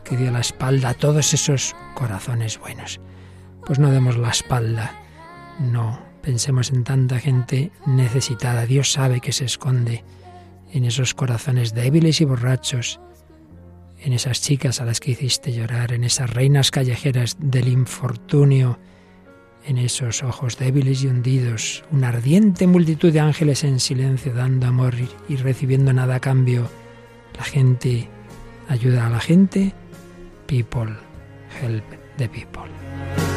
[0.05, 3.01] que dio la espalda a todos esos corazones buenos.
[3.66, 4.94] Pues no demos la espalda,
[5.61, 8.66] no pensemos en tanta gente necesitada.
[8.66, 10.05] Dios sabe que se esconde
[10.72, 13.01] en esos corazones débiles y borrachos,
[14.01, 18.79] en esas chicas a las que hiciste llorar, en esas reinas callejeras del infortunio,
[19.64, 24.94] en esos ojos débiles y hundidos, una ardiente multitud de ángeles en silencio dando amor
[25.29, 26.68] y recibiendo nada a cambio.
[27.37, 28.09] La gente
[28.68, 29.73] ayuda a la gente.
[30.47, 30.94] People
[31.61, 31.85] help
[32.16, 33.28] the people.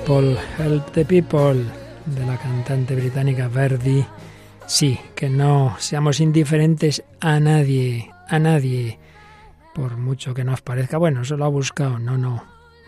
[0.00, 0.36] People.
[0.58, 1.64] Help the people
[2.06, 4.04] de la cantante británica Verdi.
[4.66, 8.98] Sí, que no seamos indiferentes a nadie, a nadie,
[9.74, 10.98] por mucho que nos parezca.
[10.98, 11.98] Bueno, eso lo ha buscado.
[11.98, 12.44] No, no,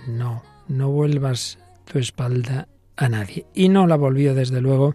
[0.06, 3.46] no, no vuelvas tu espalda a nadie.
[3.54, 4.94] Y no la volvió, desde luego,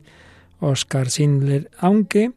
[0.59, 2.31] Oscar Schindler, aunque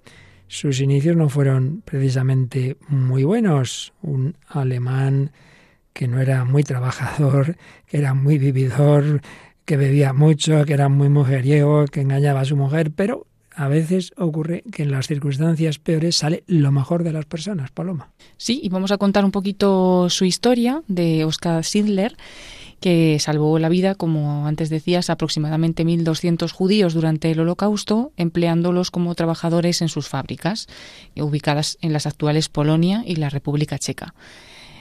[0.48, 3.92] sus inicios no fueron precisamente muy buenos.
[4.02, 5.32] Un alemán
[5.92, 9.20] que no era muy trabajador, que era muy vividor,
[9.70, 14.12] que bebía mucho, que era muy mujeriego, que engañaba a su mujer, pero a veces
[14.16, 18.10] ocurre que en las circunstancias peores sale lo mejor de las personas, Paloma.
[18.36, 22.16] Sí, y vamos a contar un poquito su historia de Oscar Schindler,
[22.80, 29.14] que salvó la vida, como antes decías, aproximadamente 1.200 judíos durante el Holocausto, empleándolos como
[29.14, 30.66] trabajadores en sus fábricas,
[31.14, 34.14] ubicadas en las actuales Polonia y la República Checa.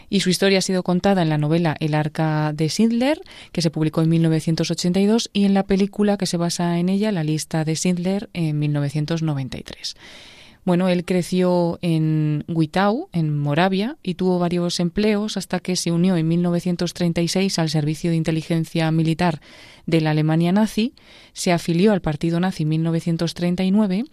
[0.09, 3.71] Y su historia ha sido contada en la novela El arca de Schindler, que se
[3.71, 7.75] publicó en 1982, y en la película que se basa en ella, La lista de
[7.75, 9.95] Schindler, en 1993.
[10.65, 16.17] Bueno, él creció en Witau, en Moravia, y tuvo varios empleos hasta que se unió
[16.17, 19.41] en 1936 al servicio de inteligencia militar
[19.85, 20.93] de la Alemania nazi,
[21.33, 24.03] se afilió al partido nazi en 1939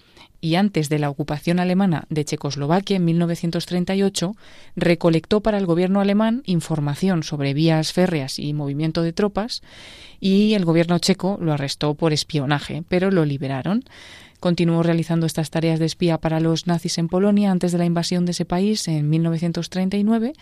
[0.40, 4.36] y antes de la ocupación alemana de Checoslovaquia en 1938,
[4.76, 9.62] recolectó para el gobierno alemán información sobre vías férreas y movimiento de tropas
[10.20, 13.84] y el gobierno checo lo arrestó por espionaje, pero lo liberaron.
[14.40, 18.24] Continuó realizando estas tareas de espía para los nazis en Polonia antes de la invasión
[18.26, 20.34] de ese país en 1939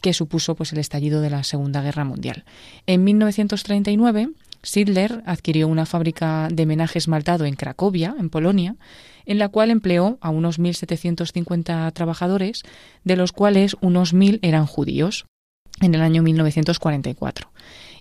[0.00, 2.44] que supuso pues el estallido de la Segunda Guerra Mundial.
[2.86, 4.30] En 1939
[4.62, 8.76] Sidler adquirió una fábrica de menaje esmaltado en Cracovia, en Polonia,
[9.24, 12.62] en la cual empleó a unos 1.750 trabajadores,
[13.04, 15.26] de los cuales unos 1.000 eran judíos,
[15.80, 17.50] en el año 1944.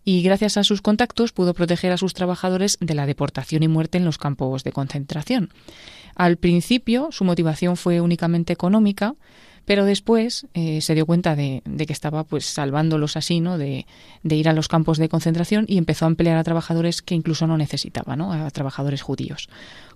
[0.03, 3.97] Y gracias a sus contactos pudo proteger a sus trabajadores de la deportación y muerte
[3.97, 5.49] en los campos de concentración.
[6.15, 9.15] Al principio su motivación fue únicamente económica,
[9.69, 13.59] pero después eh, se dio cuenta de, que estaba pues salvándolos así, ¿no?
[13.59, 13.85] De,
[14.23, 17.55] ir a los campos de concentración y empezó a emplear a trabajadores que incluso no
[17.55, 18.33] necesitaba, ¿no?
[18.33, 19.47] A trabajadores judíos.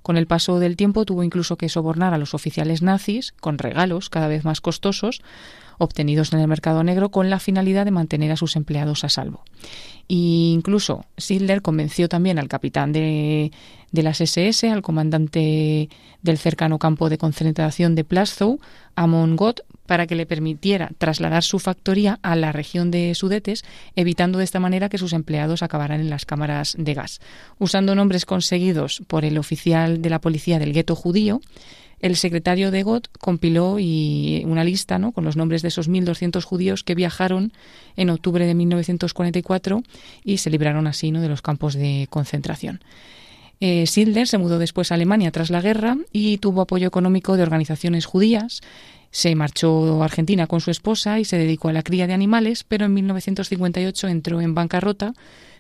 [0.04, 4.12] Con el paso del tiempo tuvo incluso que sobornar a los oficiales nazis con regalos
[4.12, 5.24] cada vez más costosos
[5.80, 9.44] obtenidos en el mercado negro con la finalidad de mantener a sus empleados a salvo.
[10.10, 13.52] E incluso Sidler convenció también al capitán de,
[13.92, 15.90] las SS, al comandante
[16.22, 18.60] del cercano campo de concentración de Plazow,
[18.96, 23.64] Amon Gott, para que le permitiera trasladar su factoría a la región de Sudetes,
[23.96, 27.20] evitando de esta manera que sus empleados acabaran en las cámaras de gas.
[27.60, 31.42] Usando nombres conseguidos por el oficial de la policía del gueto judío,
[32.04, 35.14] el secretario de Gott compiló y una lista ¿no?
[35.14, 37.54] con los nombres de esos 1.200 judíos que viajaron
[37.96, 39.84] en octubre de 1944
[40.26, 41.22] y se libraron así ¿no?
[41.22, 42.82] de los campos de concentración.
[43.62, 48.06] Eh, se mudó después a Alemania tras la guerra y tuvo apoyo económico de organizaciones
[48.06, 48.60] judías.
[49.12, 52.66] Se marchó a Argentina con su esposa y se dedicó a la cría de animales,
[52.66, 55.14] pero en 1958 entró en bancarrota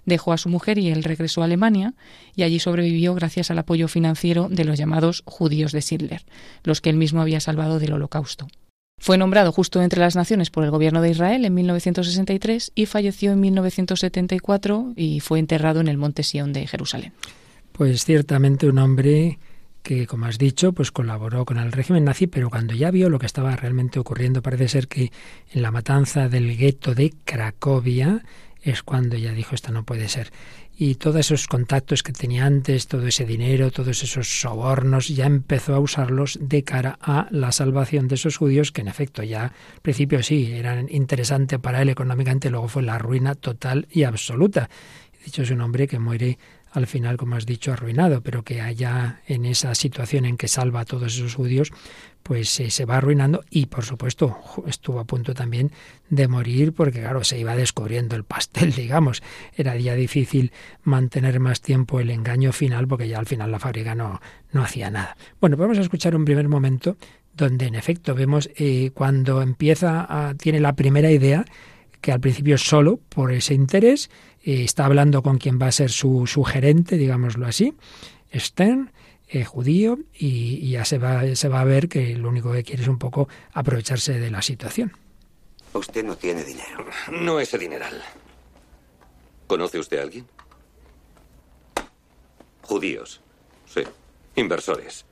[0.05, 1.93] dejó a su mujer y él regresó a Alemania
[2.35, 6.23] y allí sobrevivió gracias al apoyo financiero de los llamados judíos de Sidler,
[6.63, 8.47] los que él mismo había salvado del holocausto.
[8.99, 13.33] Fue nombrado justo entre las naciones por el gobierno de Israel en 1963 y falleció
[13.33, 17.11] en 1974 y fue enterrado en el monte Sión de Jerusalén.
[17.73, 19.39] Pues ciertamente un hombre
[19.83, 23.19] que, como has dicho, pues colaboró con el régimen nazi, pero cuando ya vio lo
[23.19, 25.11] que estaba realmente ocurriendo, parece ser que
[25.51, 28.23] en la matanza del gueto de Cracovia,
[28.63, 30.31] es cuando ya dijo esto no puede ser.
[30.75, 35.75] Y todos esos contactos que tenía antes, todo ese dinero, todos esos sobornos, ya empezó
[35.75, 39.81] a usarlos de cara a la salvación de esos judíos, que en efecto ya al
[39.81, 44.69] principio sí eran interesantes para él económicamente, luego fue la ruina total y absoluta.
[45.19, 46.39] De hecho, es un hombre que muere
[46.71, 50.81] al final, como has dicho, arruinado, pero que haya en esa situación en que salva
[50.81, 51.71] a todos esos judíos,
[52.23, 55.71] pues eh, se va arruinando y por supuesto estuvo a punto también
[56.09, 59.21] de morir porque claro, se iba descubriendo el pastel, digamos.
[59.55, 60.51] Era ya difícil
[60.83, 64.89] mantener más tiempo el engaño final porque ya al final la fábrica no, no hacía
[64.89, 65.17] nada.
[65.39, 66.97] Bueno, vamos a escuchar un primer momento
[67.35, 71.45] donde en efecto vemos eh, cuando empieza, a, tiene la primera idea,
[71.99, 74.09] que al principio solo por ese interés,
[74.43, 77.73] eh, está hablando con quien va a ser su, su gerente, digámoslo así,
[78.33, 78.91] Stern,
[79.33, 82.83] eh, judío y, ya se va, se va a ver que lo único que quiere
[82.83, 84.95] es un poco aprovecharse de la situación.
[85.73, 86.85] Usted no tiene dinero.
[87.11, 87.99] No es dineral.
[89.47, 90.27] ¿Conoce usted a alguien?
[92.61, 93.21] Judíos.
[93.65, 93.81] Sí.
[94.35, 95.03] Inversores.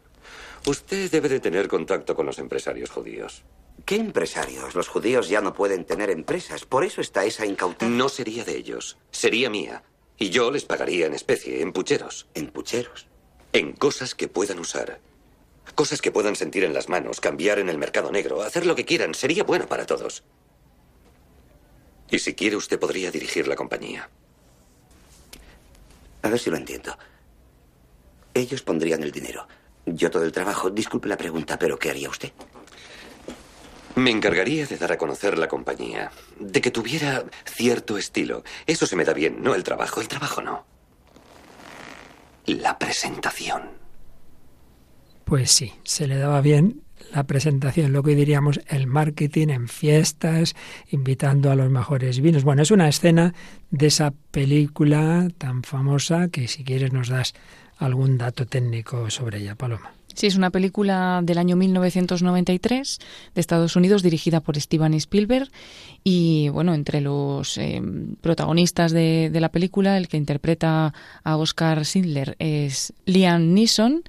[0.68, 3.42] Usted debe de tener contacto con los empresarios judíos.
[3.86, 4.76] ¿Qué empresarios?
[4.76, 6.66] Los judíos ya no pueden tener empresas.
[6.66, 7.98] Por eso está esa incautación.
[7.98, 9.00] No sería de ellos.
[9.10, 9.82] Sería mía.
[10.20, 12.28] Y yo les pagaría en especie, en pucheros.
[12.36, 13.08] ¿En pucheros?
[13.54, 15.00] En cosas que puedan usar.
[15.76, 18.86] Cosas que puedan sentir en las manos, cambiar en el mercado negro, hacer lo que
[18.86, 19.14] quieran.
[19.14, 20.24] Sería bueno para todos.
[22.10, 24.10] Y si quiere, usted podría dirigir la compañía.
[26.22, 26.98] A ver si lo entiendo.
[28.34, 29.48] Ellos pondrían el dinero.
[29.86, 30.70] Yo todo el trabajo.
[30.70, 32.32] Disculpe la pregunta, pero ¿qué haría usted?
[33.96, 38.44] Me encargaría de dar a conocer la compañía, de que tuviera cierto estilo.
[38.66, 40.00] Eso se me da bien, no el trabajo.
[40.00, 40.71] El trabajo no
[42.46, 43.64] la presentación.
[45.26, 46.82] Pues sí, se le daba bien
[47.14, 50.56] la presentación, lo que diríamos el marketing en fiestas,
[50.90, 52.44] invitando a los mejores vinos.
[52.44, 53.34] Bueno, es una escena
[53.70, 57.34] de esa película tan famosa que si quieres nos das
[57.78, 59.92] algún dato técnico sobre ella, Paloma.
[60.14, 63.00] Sí, es una película del año 1993
[63.34, 65.50] de Estados Unidos dirigida por Steven Spielberg
[66.04, 67.82] y bueno, entre los eh,
[68.22, 70.94] protagonistas de, la película el que interpreta
[71.24, 74.04] a Oscar Schindler es Liam Neeson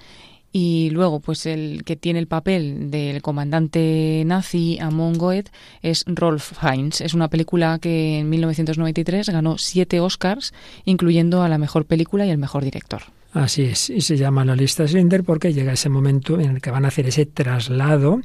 [0.53, 6.63] y luego pues el que tiene el papel del comandante nazi Amon Goeth es Rolf
[6.63, 7.01] Heinz.
[7.01, 10.53] Es una película que en 1993 ganó siete Oscars,
[10.85, 13.03] incluyendo a la mejor película y el mejor director.
[13.33, 16.71] Así es, y se llama la lista Slinder porque llega ese momento en el que
[16.71, 18.21] van a hacer ese traslado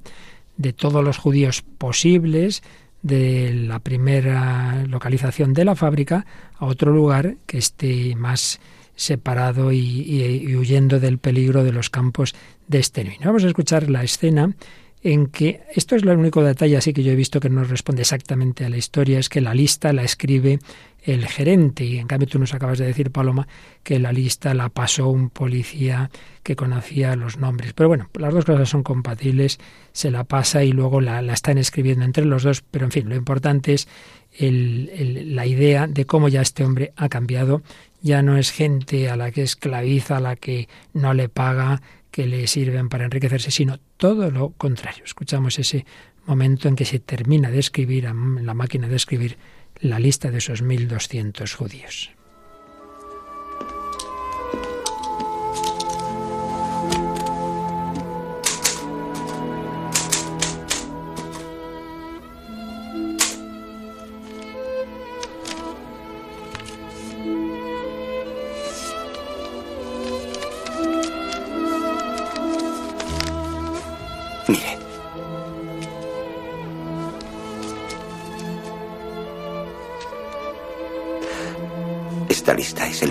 [0.57, 2.61] de todos los judíos posibles
[3.01, 6.25] de la primera localización de la fábrica
[6.57, 8.59] a otro lugar que esté más
[8.95, 12.35] separado y, huyendo del peligro de los campos
[12.67, 13.27] de exterminio.
[13.27, 14.55] Vamos a escuchar la escena
[15.07, 18.01] en que esto es el único detalle así que yo he visto que no responde
[18.01, 20.59] exactamente a la historia, es que la lista la escribe
[21.01, 23.47] el gerente y en cambio tú nos acabas de decir, Paloma,
[23.83, 26.11] que la lista la pasó un policía
[26.43, 27.71] que conocía los nombres.
[27.71, 29.59] Pero bueno, las dos cosas son compatibles,
[29.93, 33.15] se la pasa y luego la, están escribiendo entre los dos, pero en fin, lo
[33.15, 33.87] importante es
[34.39, 37.61] la idea de cómo ya este hombre ha cambiado,
[38.01, 41.81] ya no es gente a la que esclaviza, a la que no le paga,
[42.17, 45.03] que le sirven para enriquecerse, sino todo lo contrario.
[45.05, 45.85] Escuchamos ese
[46.25, 49.37] momento en que se termina de escribir, la máquina de escribir,
[49.81, 52.16] la lista de esos 1.200 judíos.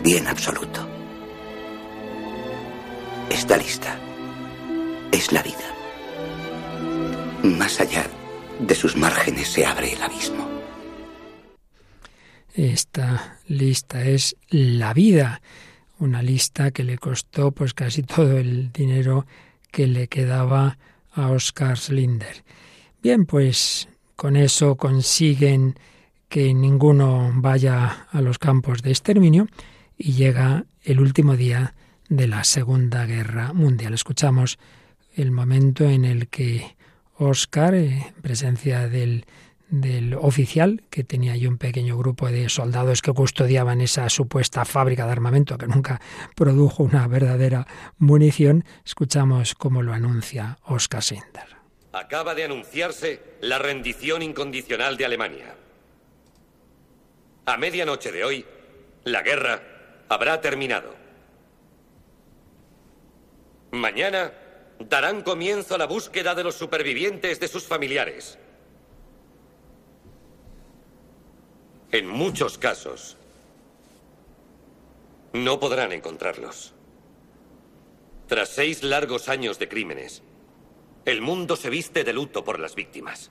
[0.02, 0.86] Bien absoluto.
[3.28, 3.98] Esta lista
[5.12, 5.74] es la vida.
[7.42, 8.06] Más allá
[8.58, 10.48] de sus márgenes se abre el abismo.
[12.54, 15.42] Esta lista es la vida,
[15.98, 19.26] una lista que le costó pues casi todo el dinero
[19.70, 20.78] que le quedaba
[21.12, 22.42] a Oscar Slinder.
[23.02, 25.78] Bien, pues con eso consiguen
[26.28, 29.46] que ninguno vaya a los campos de exterminio
[29.96, 31.74] y llega el último día
[32.08, 33.94] de la Segunda Guerra Mundial.
[33.94, 34.58] Escuchamos
[35.14, 36.76] el momento en el que
[37.18, 39.24] Oscar, en presencia del,
[39.68, 45.06] del oficial, que tenía allí un pequeño grupo de soldados que custodiaban esa supuesta fábrica
[45.06, 46.00] de armamento que nunca
[46.34, 47.66] produjo una verdadera
[47.98, 51.56] munición, escuchamos cómo lo anuncia Oscar Sinder.
[51.92, 55.65] Acaba de anunciarse la rendición incondicional de Alemania.
[57.46, 58.44] A medianoche de hoy,
[59.04, 59.62] la guerra
[60.08, 60.94] habrá terminado.
[63.70, 64.32] Mañana
[64.80, 68.36] darán comienzo a la búsqueda de los supervivientes de sus familiares.
[71.92, 73.16] En muchos casos,
[75.32, 76.74] no podrán encontrarlos.
[78.26, 80.22] Tras seis largos años de crímenes,
[81.04, 83.30] el mundo se viste de luto por las víctimas.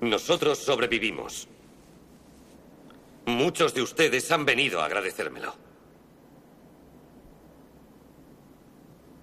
[0.00, 1.48] Nosotros sobrevivimos.
[3.26, 5.54] Muchos de ustedes han venido a agradecérmelo.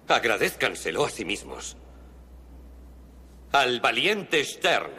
[0.08, 1.76] Agradezcanselo a sí mismos.
[3.52, 4.92] Al valiente Stern.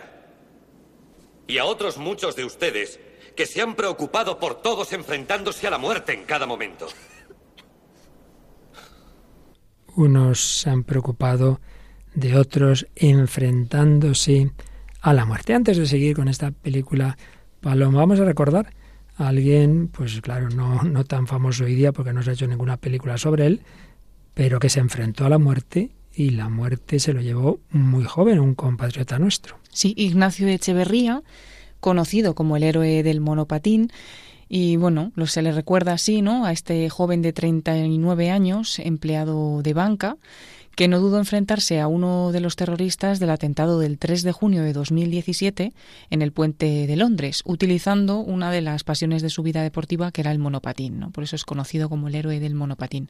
[1.47, 2.99] Y a otros muchos de ustedes
[3.35, 6.87] que se han preocupado por todos enfrentándose a la muerte en cada momento.
[9.95, 11.59] Unos se han preocupado
[12.15, 14.51] de otros enfrentándose
[15.05, 15.53] a la muerte.
[15.53, 17.15] Antes de seguir con esta película,
[17.61, 18.73] Paloma, vamos a recordar
[19.17, 22.77] alguien, pues claro, no, no tan famoso hoy día porque no se ha hecho ninguna
[22.77, 23.61] película sobre él,
[24.33, 28.39] pero que se enfrentó a la muerte y la muerte se lo llevó muy joven,
[28.39, 29.57] un compatriota nuestro.
[29.69, 31.21] Sí, Ignacio Echeverría,
[31.79, 33.91] conocido como el héroe del monopatín,
[34.49, 36.45] y bueno, lo se le recuerda así, ¿no?
[36.45, 40.17] A este joven de 39 años, empleado de banca,
[40.75, 44.63] que no dudó enfrentarse a uno de los terroristas del atentado del 3 de junio
[44.63, 45.73] de 2017
[46.09, 50.21] en el puente de Londres, utilizando una de las pasiones de su vida deportiva, que
[50.21, 50.99] era el monopatín.
[50.99, 51.11] ¿no?
[51.11, 53.09] Por eso es conocido como el héroe del monopatín.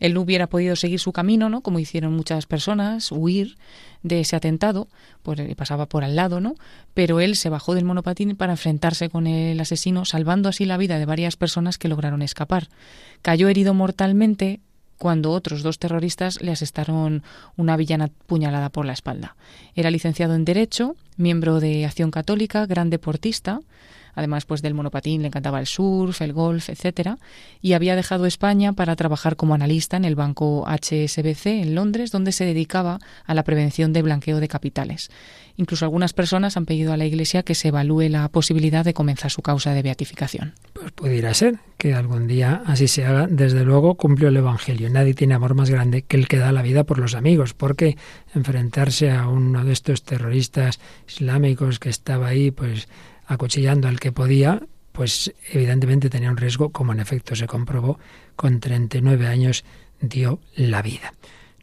[0.00, 1.60] Él no hubiera podido seguir su camino, ¿no?
[1.60, 3.56] como hicieron muchas personas, huir
[4.02, 4.88] de ese atentado,
[5.22, 6.54] por, pasaba por al lado, ¿no?
[6.92, 10.98] Pero él se bajó del monopatín para enfrentarse con el asesino, salvando así la vida
[10.98, 12.68] de varias personas que lograron escapar.
[13.22, 14.60] Cayó herido mortalmente,
[14.98, 17.22] cuando otros dos terroristas le asestaron
[17.56, 19.36] una villana puñalada por la espalda.
[19.74, 23.60] Era licenciado en Derecho, miembro de Acción Católica, gran deportista,
[24.14, 27.18] además pues del monopatín le encantaba el surf, el golf, etcétera,
[27.60, 32.32] y había dejado España para trabajar como analista en el banco HSBC en Londres, donde
[32.32, 35.10] se dedicaba a la prevención de blanqueo de capitales.
[35.56, 39.30] Incluso algunas personas han pedido a la Iglesia que se evalúe la posibilidad de comenzar
[39.30, 40.54] su causa de beatificación.
[40.72, 43.28] Pues pudiera ser que algún día así se haga.
[43.28, 44.90] Desde luego cumplió el Evangelio.
[44.90, 47.96] Nadie tiene amor más grande que el que da la vida por los amigos, porque
[48.34, 52.88] enfrentarse a uno de estos terroristas islámicos que estaba ahí, pues
[53.26, 54.62] acuchillando al que podía,
[54.92, 57.98] pues evidentemente tenía un riesgo, como en efecto se comprobó,
[58.36, 59.64] con 39 años
[60.00, 61.14] dio la vida.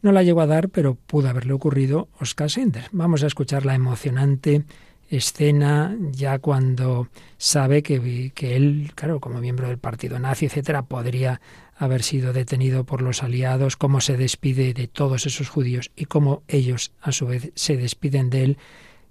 [0.02, 2.88] No la llegó a dar, pero pudo haberle ocurrido Oscar Sender.
[2.92, 4.64] Vamos a escuchar la emocionante
[5.08, 11.40] escena ya cuando sabe que, que él, claro, como miembro del partido nazi, etcétera, podría
[11.76, 16.42] haber sido detenido por los aliados, cómo se despide de todos esos judíos y cómo
[16.48, 18.58] ellos a su vez se despiden de él,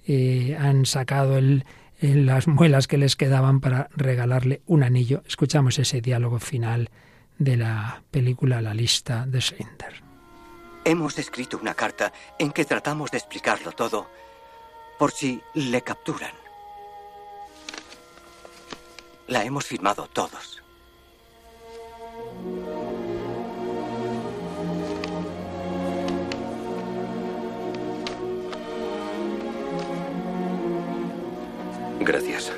[0.08, 1.66] eh, han sacado el,
[2.02, 5.22] las muelas que les quedaban para regalarle un anillo.
[5.28, 6.90] Escuchamos ese diálogo final
[7.38, 10.02] de la película La lista de Schindler.
[10.84, 14.10] Hemos escrito una carta en que tratamos de explicarlo todo
[14.98, 16.34] por si le capturan.
[19.28, 20.62] La hemos firmado todos.
[32.04, 32.52] Gracias.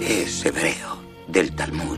[0.00, 1.02] Es hebreo.
[1.26, 1.93] Del Talmud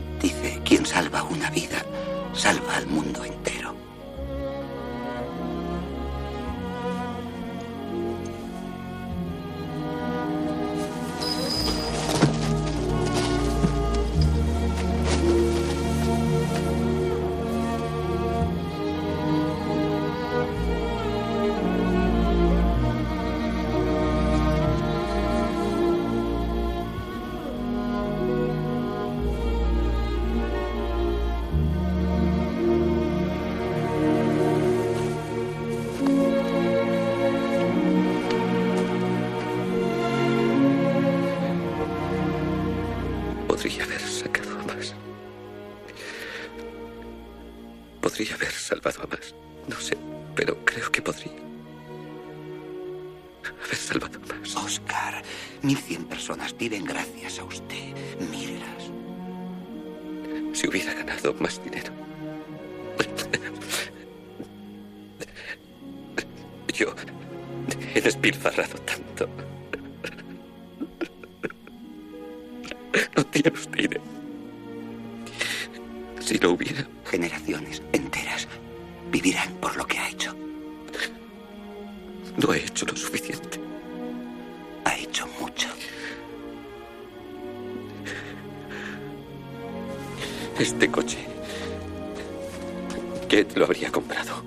[93.57, 94.43] lo habría comprado?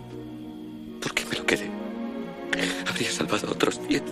[1.01, 1.69] ¿Por qué me lo quedé?
[2.89, 4.03] Habría salvado a otros diez.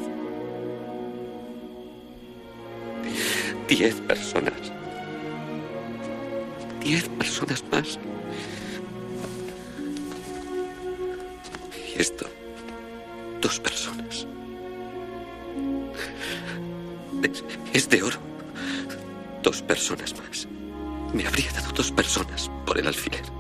[3.68, 4.72] Diez personas.
[6.82, 7.98] Diez personas más.
[11.76, 12.26] Y esto.
[13.40, 14.26] Dos personas.
[17.22, 18.18] Es, es de oro.
[19.42, 20.48] Dos personas más.
[21.12, 23.37] Me habría dado dos personas por el alfiler.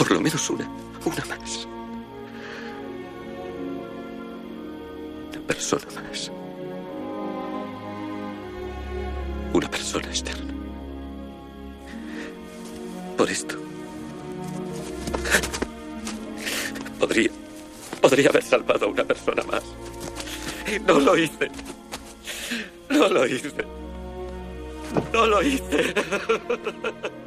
[0.00, 0.66] Por lo menos una.
[1.04, 1.68] Una más.
[5.28, 6.30] Una persona más.
[9.52, 10.54] Una persona externa.
[13.18, 13.56] Por esto.
[16.98, 17.30] Podría.
[18.00, 19.64] Podría haber salvado a una persona más.
[20.86, 21.50] No lo hice.
[22.88, 23.52] No lo hice.
[25.12, 25.94] No lo hice.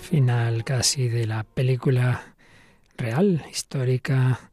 [0.00, 2.34] Final casi de la película
[2.96, 4.50] real, histórica,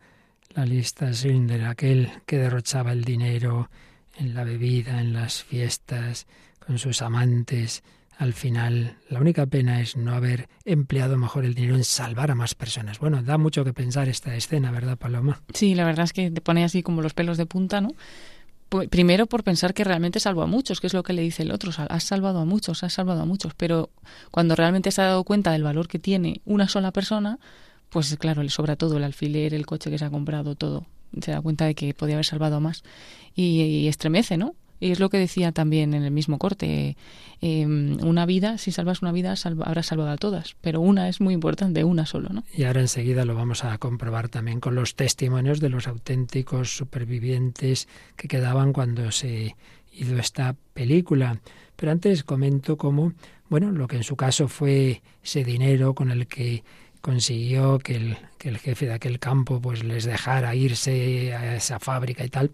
[0.56, 3.70] la lista de aquel que derrochaba el dinero
[4.18, 6.26] en la bebida, en las fiestas,
[6.66, 7.84] con sus amantes.
[8.18, 12.36] Al final, la única pena es no haber empleado mejor el dinero en salvar a
[12.36, 13.00] más personas.
[13.00, 15.42] Bueno, da mucho que pensar esta escena, ¿verdad, Paloma?
[15.54, 17.90] Sí, la verdad es que te pone así como los pelos de punta, ¿no?
[18.90, 21.52] Primero por pensar que realmente salvó a muchos, que es lo que le dice el
[21.52, 23.90] otro, has salvado a muchos, has salvado a muchos, pero
[24.32, 27.38] cuando realmente se ha dado cuenta del valor que tiene una sola persona,
[27.90, 30.86] pues claro, le sobra todo, el alfiler, el coche que se ha comprado, todo.
[31.22, 32.84] Se da cuenta de que podía haber salvado a más.
[33.36, 34.56] Y, y estremece, ¿no?
[34.80, 36.98] Y es lo que decía también en el mismo corte.
[37.42, 41.22] Eh, una vida, si salvas una vida, salva, habrás salvado a todas, pero una es
[41.22, 42.44] muy importante, una solo, ¿no?
[42.54, 47.88] Y ahora enseguida lo vamos a comprobar también con los testimonios de los auténticos supervivientes
[48.16, 49.56] que quedaban cuando se
[49.94, 51.40] hizo esta película.
[51.76, 53.14] Pero antes comento cómo,
[53.50, 56.64] bueno, lo que en su caso fue ese dinero con el que
[57.02, 61.80] consiguió que el, que el jefe de aquel campo pues les dejara irse a esa
[61.80, 62.50] fábrica y tal,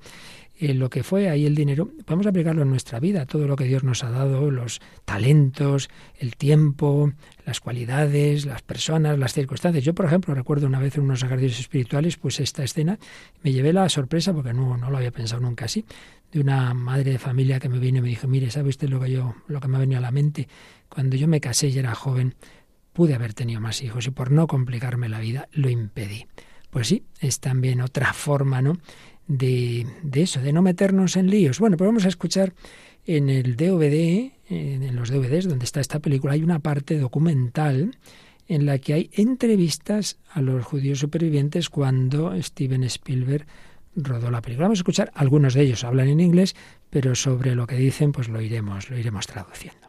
[0.61, 3.63] eh, lo que fue ahí el dinero, podemos aplicarlo en nuestra vida, todo lo que
[3.63, 5.89] Dios nos ha dado, los talentos,
[6.19, 7.11] el tiempo,
[7.47, 9.83] las cualidades, las personas, las circunstancias.
[9.83, 12.99] Yo, por ejemplo, recuerdo una vez en unos ejercicios espirituales, pues esta escena,
[13.41, 15.83] me llevé la sorpresa, porque no, no lo había pensado nunca así,
[16.31, 18.99] de una madre de familia que me vino y me dijo, mire, ¿sabe usted lo
[18.99, 20.47] que yo, lo que me ha venido a la mente?
[20.89, 22.35] Cuando yo me casé y era joven,
[22.93, 26.27] pude haber tenido más hijos y por no complicarme la vida lo impedí.
[26.69, 28.77] Pues sí, es también otra forma, ¿no?
[29.31, 31.59] De, eso, de no meternos en líos.
[31.59, 32.53] Bueno, pues vamos a escuchar
[33.05, 37.97] en el DVD, en los DVDs donde está esta película, hay una parte documental
[38.47, 43.45] en la que hay entrevistas a los judíos supervivientes cuando Steven Spielberg
[43.95, 44.65] rodó la película.
[44.65, 46.55] Vamos a escuchar algunos de ellos, hablan en inglés,
[46.89, 49.87] pero sobre lo que dicen pues lo iremos, lo iremos traduciendo.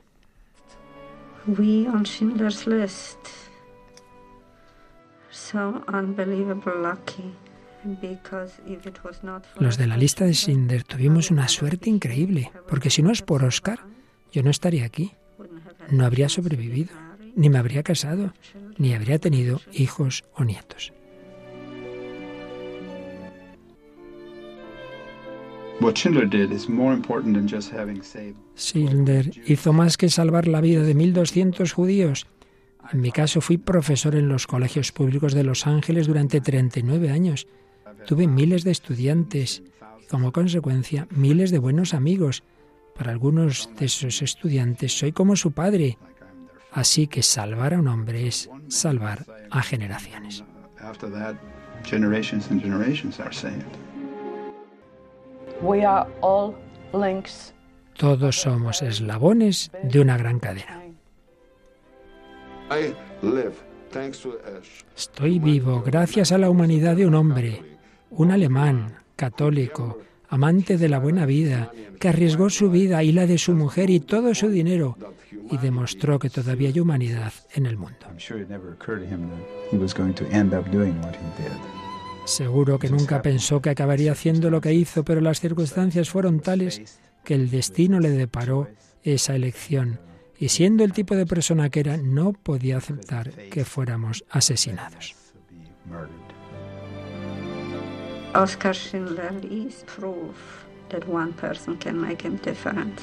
[1.46, 3.18] We on Schindler's List.
[5.30, 7.34] So unbelievable lucky.
[9.58, 13.44] Los de la lista de Schindler tuvimos una suerte increíble, porque si no es por
[13.44, 13.80] Oscar,
[14.30, 15.12] yo no estaría aquí.
[15.90, 16.94] No habría sobrevivido,
[17.34, 18.32] ni me habría casado,
[18.78, 20.92] ni habría tenido hijos o nietos.
[28.56, 32.26] Schindler hizo más que salvar la vida de 1.200 judíos.
[32.92, 37.48] En mi caso fui profesor en los colegios públicos de Los Ángeles durante 39 años
[38.06, 39.62] Tuve miles de estudiantes
[40.00, 42.42] y como consecuencia miles de buenos amigos.
[42.94, 45.98] Para algunos de esos estudiantes soy como su padre.
[46.72, 50.44] Así que salvar a un hombre es salvar a generaciones.
[57.96, 60.82] Todos somos eslabones de una gran cadena.
[64.96, 67.71] Estoy vivo gracias a la humanidad de un hombre
[68.12, 69.98] un alemán católico,
[70.28, 74.00] amante de la buena vida, que arriesgó su vida y la de su mujer y
[74.00, 74.96] todo su dinero
[75.50, 78.06] y demostró que todavía hay humanidad en el mundo.
[82.24, 86.98] Seguro que nunca pensó que acabaría haciendo lo que hizo, pero las circunstancias fueron tales
[87.24, 88.68] que el destino le deparó
[89.02, 89.98] esa elección
[90.38, 95.14] y siendo el tipo de persona que era, no podía aceptar que fuéramos asesinados.
[98.34, 103.02] Oscar Schindler is proof that one person can make a difference.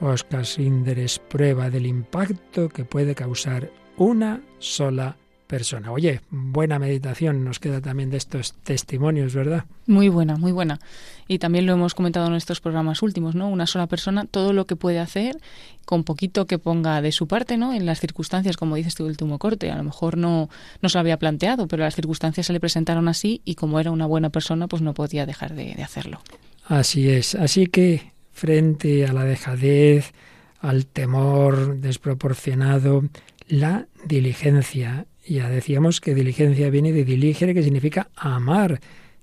[0.00, 5.16] Oscar Schindler es prueba del impacto que puede causar una sola
[5.50, 5.90] persona.
[5.90, 9.64] Oye, buena meditación nos queda también de estos testimonios, ¿verdad?
[9.86, 10.78] Muy buena, muy buena.
[11.26, 13.48] Y también lo hemos comentado en estos programas últimos, ¿no?
[13.48, 15.38] Una sola persona, todo lo que puede hacer,
[15.84, 17.72] con poquito que ponga de su parte, ¿no?
[17.72, 20.48] En las circunstancias, como dices tu último corte, a lo mejor no,
[20.82, 23.90] no se lo había planteado, pero las circunstancias se le presentaron así y como era
[23.90, 26.20] una buena persona, pues no podía dejar de, de hacerlo.
[26.66, 27.34] Así es.
[27.34, 30.12] Así que frente a la dejadez,
[30.60, 33.02] al temor desproporcionado,
[33.48, 38.80] la diligencia ya decíamos que diligencia viene de diligere, que significa amar.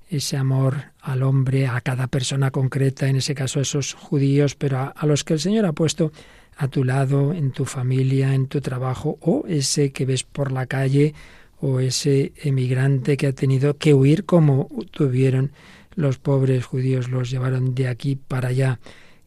[0.10, 4.78] Ese amor al hombre, a cada persona concreta, en ese caso a esos judíos, pero
[4.78, 6.14] a, a los que el Señor ha puesto
[6.56, 10.66] a tu lado, en tu familia, en tu trabajo, o ese que ves por la
[10.66, 11.14] calle,
[11.60, 15.52] o ese emigrante que ha tenido que huir como tuvieron
[15.96, 18.80] los pobres judíos, los llevaron de aquí para allá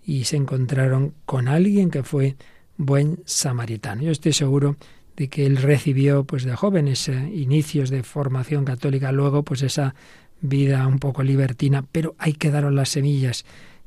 [0.04, 2.36] y se encontraron con alguien que fue
[2.76, 4.02] buen samaritano.
[4.02, 4.76] Yo estoy seguro
[5.28, 9.94] que él recibió pues de jóvenes eh, inicios de formación católica, luego pues esa
[10.40, 13.44] vida un poco libertina, pero ahí quedaron las semillas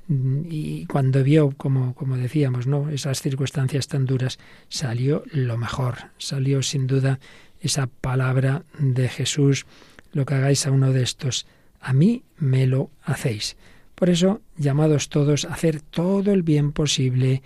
[0.07, 2.89] mm, y cuando vio, como, como decíamos, ¿no?
[2.89, 7.19] esas circunstancias tan duras, salió lo mejor, salió sin duda
[7.61, 9.65] esa palabra de Jesús,
[10.11, 11.47] lo que hagáis a uno de estos,
[11.79, 13.57] a mí me lo hacéis.
[13.95, 17.41] Por eso, llamados todos a hacer todo el bien posible,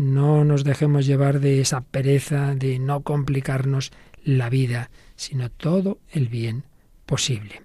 [0.00, 3.92] no nos dejemos llevar de esa pereza de no complicarnos
[4.24, 6.64] la vida, sino todo el bien
[7.04, 7.62] posible.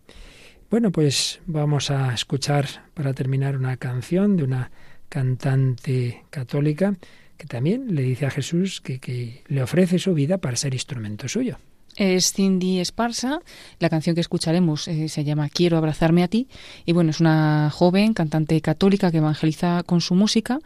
[0.70, 4.72] Bueno, pues vamos a escuchar para terminar una canción de una
[5.08, 6.96] cantante católica
[7.38, 11.30] que también le dice a Jesús que, que le ofrece su vida para ser instrumento
[11.30, 11.58] suyo.
[11.96, 13.40] Es Cindy Esparza.
[13.80, 16.48] La canción que escucharemos eh, se llama Quiero abrazarme a ti.
[16.86, 20.60] Y bueno, es una joven cantante católica que evangeliza con su música.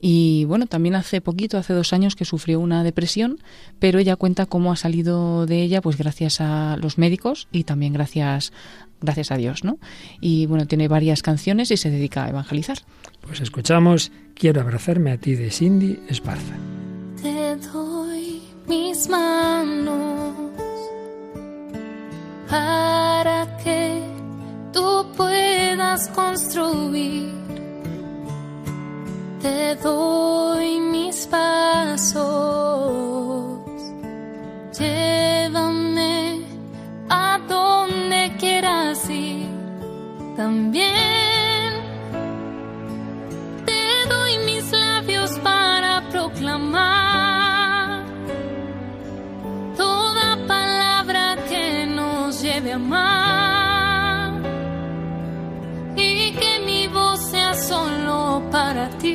[0.00, 3.38] Y bueno, también hace poquito, hace dos años, que sufrió una depresión,
[3.78, 7.92] pero ella cuenta cómo ha salido de ella, pues gracias a los médicos y también
[7.92, 8.52] gracias,
[9.00, 9.78] gracias a Dios, ¿no?
[10.20, 12.78] Y bueno, tiene varias canciones y se dedica a evangelizar.
[13.20, 16.56] Pues escuchamos Quiero abrazarme a ti de Cindy Esparza.
[17.22, 20.21] Te doy mis manos
[22.52, 24.02] para que
[24.74, 27.32] tú puedas construir.
[29.40, 32.20] Te doy mis pasos,
[34.78, 36.42] llévame
[37.08, 39.48] a donde quieras ir.
[40.36, 41.72] También
[43.64, 43.82] te
[44.12, 47.01] doy mis labios para proclamar.
[55.94, 59.14] Y que mi voz sea solo para ti.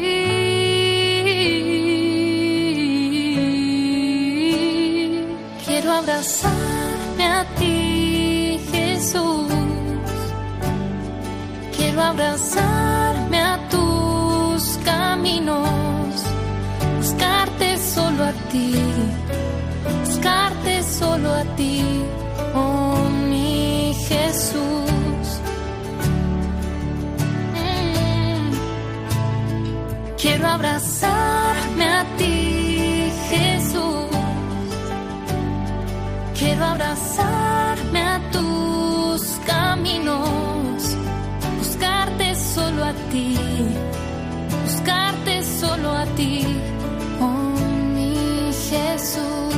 [5.66, 9.52] Quiero abrazarme a ti, Jesús.
[11.76, 15.68] Quiero abrazarme a tus caminos,
[16.98, 18.76] buscarte solo a ti,
[20.04, 21.84] buscarte solo a ti.
[24.48, 25.28] Jesús.
[27.54, 28.52] Mm.
[30.18, 34.08] Quiero abrazarme a ti, Jesús.
[36.40, 40.96] Quiero abrazarme a tus caminos,
[41.58, 43.38] buscarte solo a ti,
[44.64, 46.46] buscarte solo a ti,
[47.20, 47.60] oh
[47.94, 49.57] mi Jesús.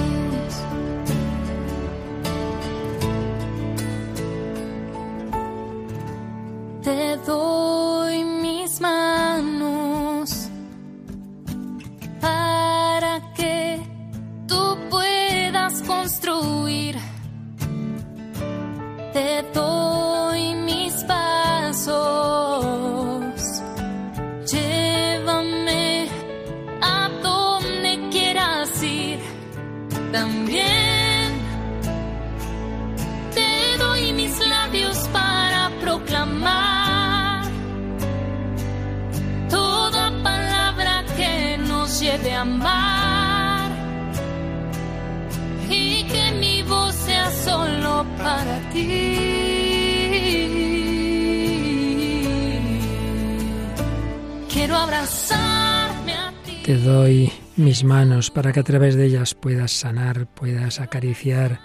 [57.79, 61.61] Mis manos para que a través de ellas puedas sanar, puedas acariciar.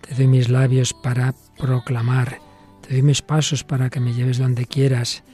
[0.00, 2.38] Te doy mis labios para proclamar.
[2.82, 5.24] Te doy mis pasos para que me lleves donde quieras.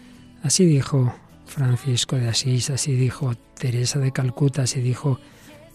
[0.43, 1.15] Así dijo
[1.45, 5.21] Francisco de Asís, así dijo Teresa de Calcuta, así dijo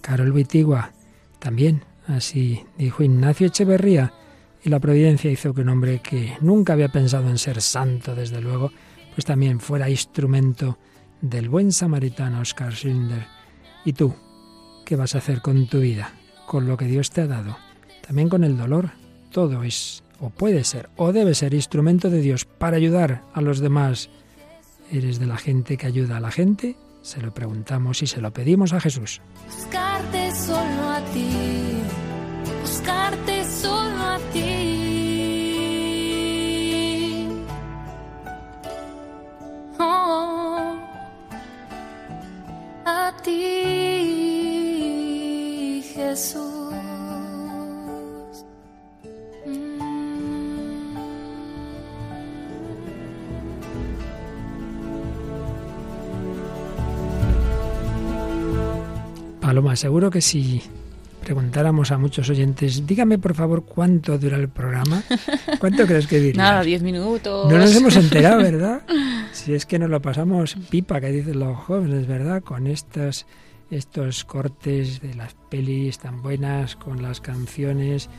[0.02, 0.92] Carol Vitigua,
[1.38, 4.12] también así dijo Ignacio Echeverría,
[4.64, 8.42] y la providencia hizo que un hombre que nunca había pensado en ser santo, desde
[8.42, 8.72] luego,
[9.14, 10.80] pues también fuera instrumento
[11.22, 13.28] del buen samaritano Oscar Schindler.
[13.86, 14.16] ¿Y tú?
[14.88, 16.14] ¿Qué vas a hacer con tu vida?
[16.46, 17.58] Con lo que Dios te ha dado.
[18.08, 18.92] También con el dolor.
[19.34, 23.60] Todo es, o puede ser, o debe ser instrumento de Dios para ayudar a los
[23.60, 24.10] demás
[24.90, 26.78] ¿Eres de la gente que ayuda a la gente?
[27.02, 29.22] Se lo preguntamos y se lo pedimos a Jesús.
[59.78, 60.62] Paloma, seguro que si
[61.24, 65.04] preguntáramos a muchos oyentes, dígame por favor cuánto dura el programa,
[65.60, 66.38] ¿cuánto crees que dirías?
[66.38, 67.52] Nada, diez minutos.
[67.52, 68.82] No nos hemos enterado, ¿verdad?
[69.34, 72.42] Si es que nos lo pasamos pipa, que dicen los jóvenes, ¿verdad?
[72.44, 73.26] Con estos,
[73.70, 78.10] estos cortes de las pelis tan buenas, con las canciones,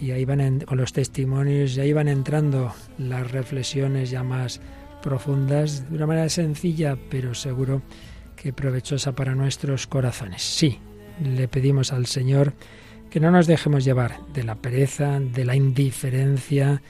[0.00, 4.60] y ahí van con los testimonios, y ahí van entrando las reflexiones ya más
[5.02, 7.82] profundas, de una manera sencilla, pero seguro
[8.36, 10.42] que provechosa para nuestros corazones.
[10.42, 10.78] Sí,
[11.22, 12.54] le pedimos al Señor
[13.10, 16.82] que no nos dejemos llevar de la pereza, de la indiferencia,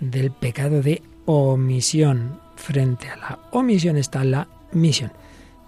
[0.00, 2.40] del pecado de omisión.
[2.56, 5.12] Frente a la omisión está la misión.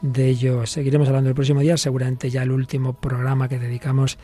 [0.00, 4.18] De ello seguiremos hablando el próximo día, seguramente ya el último programa que dedicamos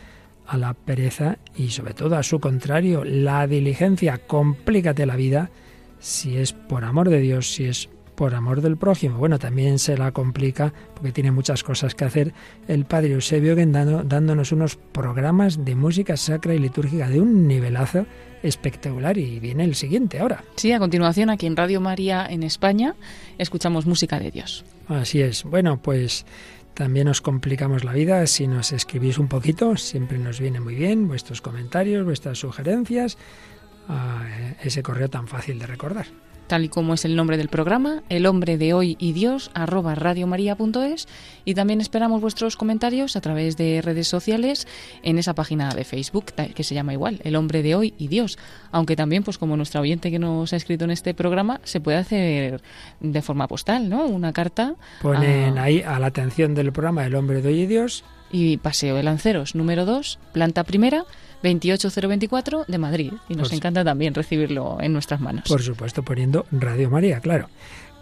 [0.46, 4.18] a la pereza y sobre todo a su contrario, la diligencia.
[4.26, 5.50] Complícate la vida
[5.98, 9.18] si es por amor de Dios, si es por amor del prójimo.
[9.18, 12.32] Bueno, también se la complica porque tiene muchas cosas que hacer
[12.66, 18.06] el padre Eusebio Gendano dándonos unos programas de música sacra y litúrgica de un nivelazo
[18.42, 20.42] espectacular y viene el siguiente ahora.
[20.56, 22.94] Sí, a continuación aquí en Radio María en España
[23.38, 24.64] escuchamos música de Dios.
[24.88, 25.44] Así es.
[25.44, 26.24] Bueno, pues
[26.74, 31.08] también os complicamos la vida si nos escribís un poquito, siempre nos viene muy bien
[31.08, 33.18] vuestros comentarios, vuestras sugerencias
[33.88, 34.24] a
[34.62, 36.06] ese correo tan fácil de recordar
[36.46, 39.94] tal y como es el nombre del programa, El hombre de hoy y Dios, arroba
[39.94, 41.08] radiomaria.es
[41.44, 44.66] y también esperamos vuestros comentarios a través de redes sociales
[45.02, 48.38] en esa página de Facebook que se llama igual, El hombre de hoy y Dios,
[48.70, 51.98] aunque también pues como nuestra oyente que nos ha escrito en este programa se puede
[51.98, 52.62] hacer
[53.00, 54.06] de forma postal, ¿no?
[54.06, 54.74] Una carta.
[55.02, 58.96] Ponen ahí a la atención del programa El hombre de hoy y Dios y Paseo
[58.96, 61.04] de Lanceros número 2, planta primera
[61.42, 63.12] 28024 de Madrid.
[63.28, 65.44] Y nos pues encanta también recibirlo en nuestras manos.
[65.48, 67.48] Por supuesto, poniendo Radio María, claro,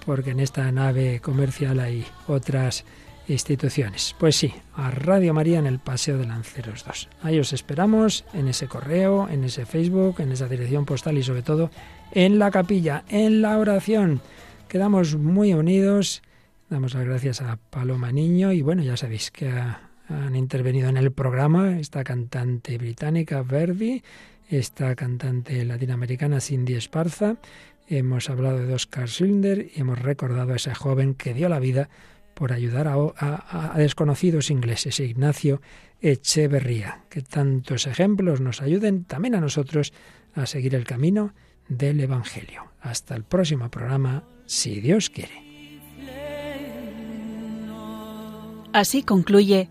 [0.07, 2.85] porque en esta nave comercial hay otras
[3.29, 4.15] instituciones.
[4.19, 7.09] Pues sí, a Radio María en el Paseo de Lanceros 2.
[7.23, 11.43] Ahí os esperamos en ese correo, en ese Facebook, en esa dirección postal y sobre
[11.43, 11.71] todo
[12.13, 14.21] en la capilla, en la oración.
[14.69, 16.23] Quedamos muy unidos.
[16.69, 20.97] Damos las gracias a Paloma Niño y bueno, ya sabéis que a han intervenido en
[20.97, 24.03] el programa esta cantante británica Verdi,
[24.49, 27.37] esta cantante latinoamericana Cindy Esparza.
[27.87, 31.89] Hemos hablado de Oscar Schindler y hemos recordado a ese joven que dio la vida
[32.35, 35.61] por ayudar a, a, desconocidos ingleses, Ignacio
[36.01, 37.05] Echeverría.
[37.09, 39.93] Que tantos ejemplos nos ayuden también a nosotros
[40.35, 41.33] a seguir el camino
[41.69, 42.65] del Evangelio.
[42.81, 45.45] Hasta el próximo programa, si Dios quiere.
[48.73, 49.71] Así concluye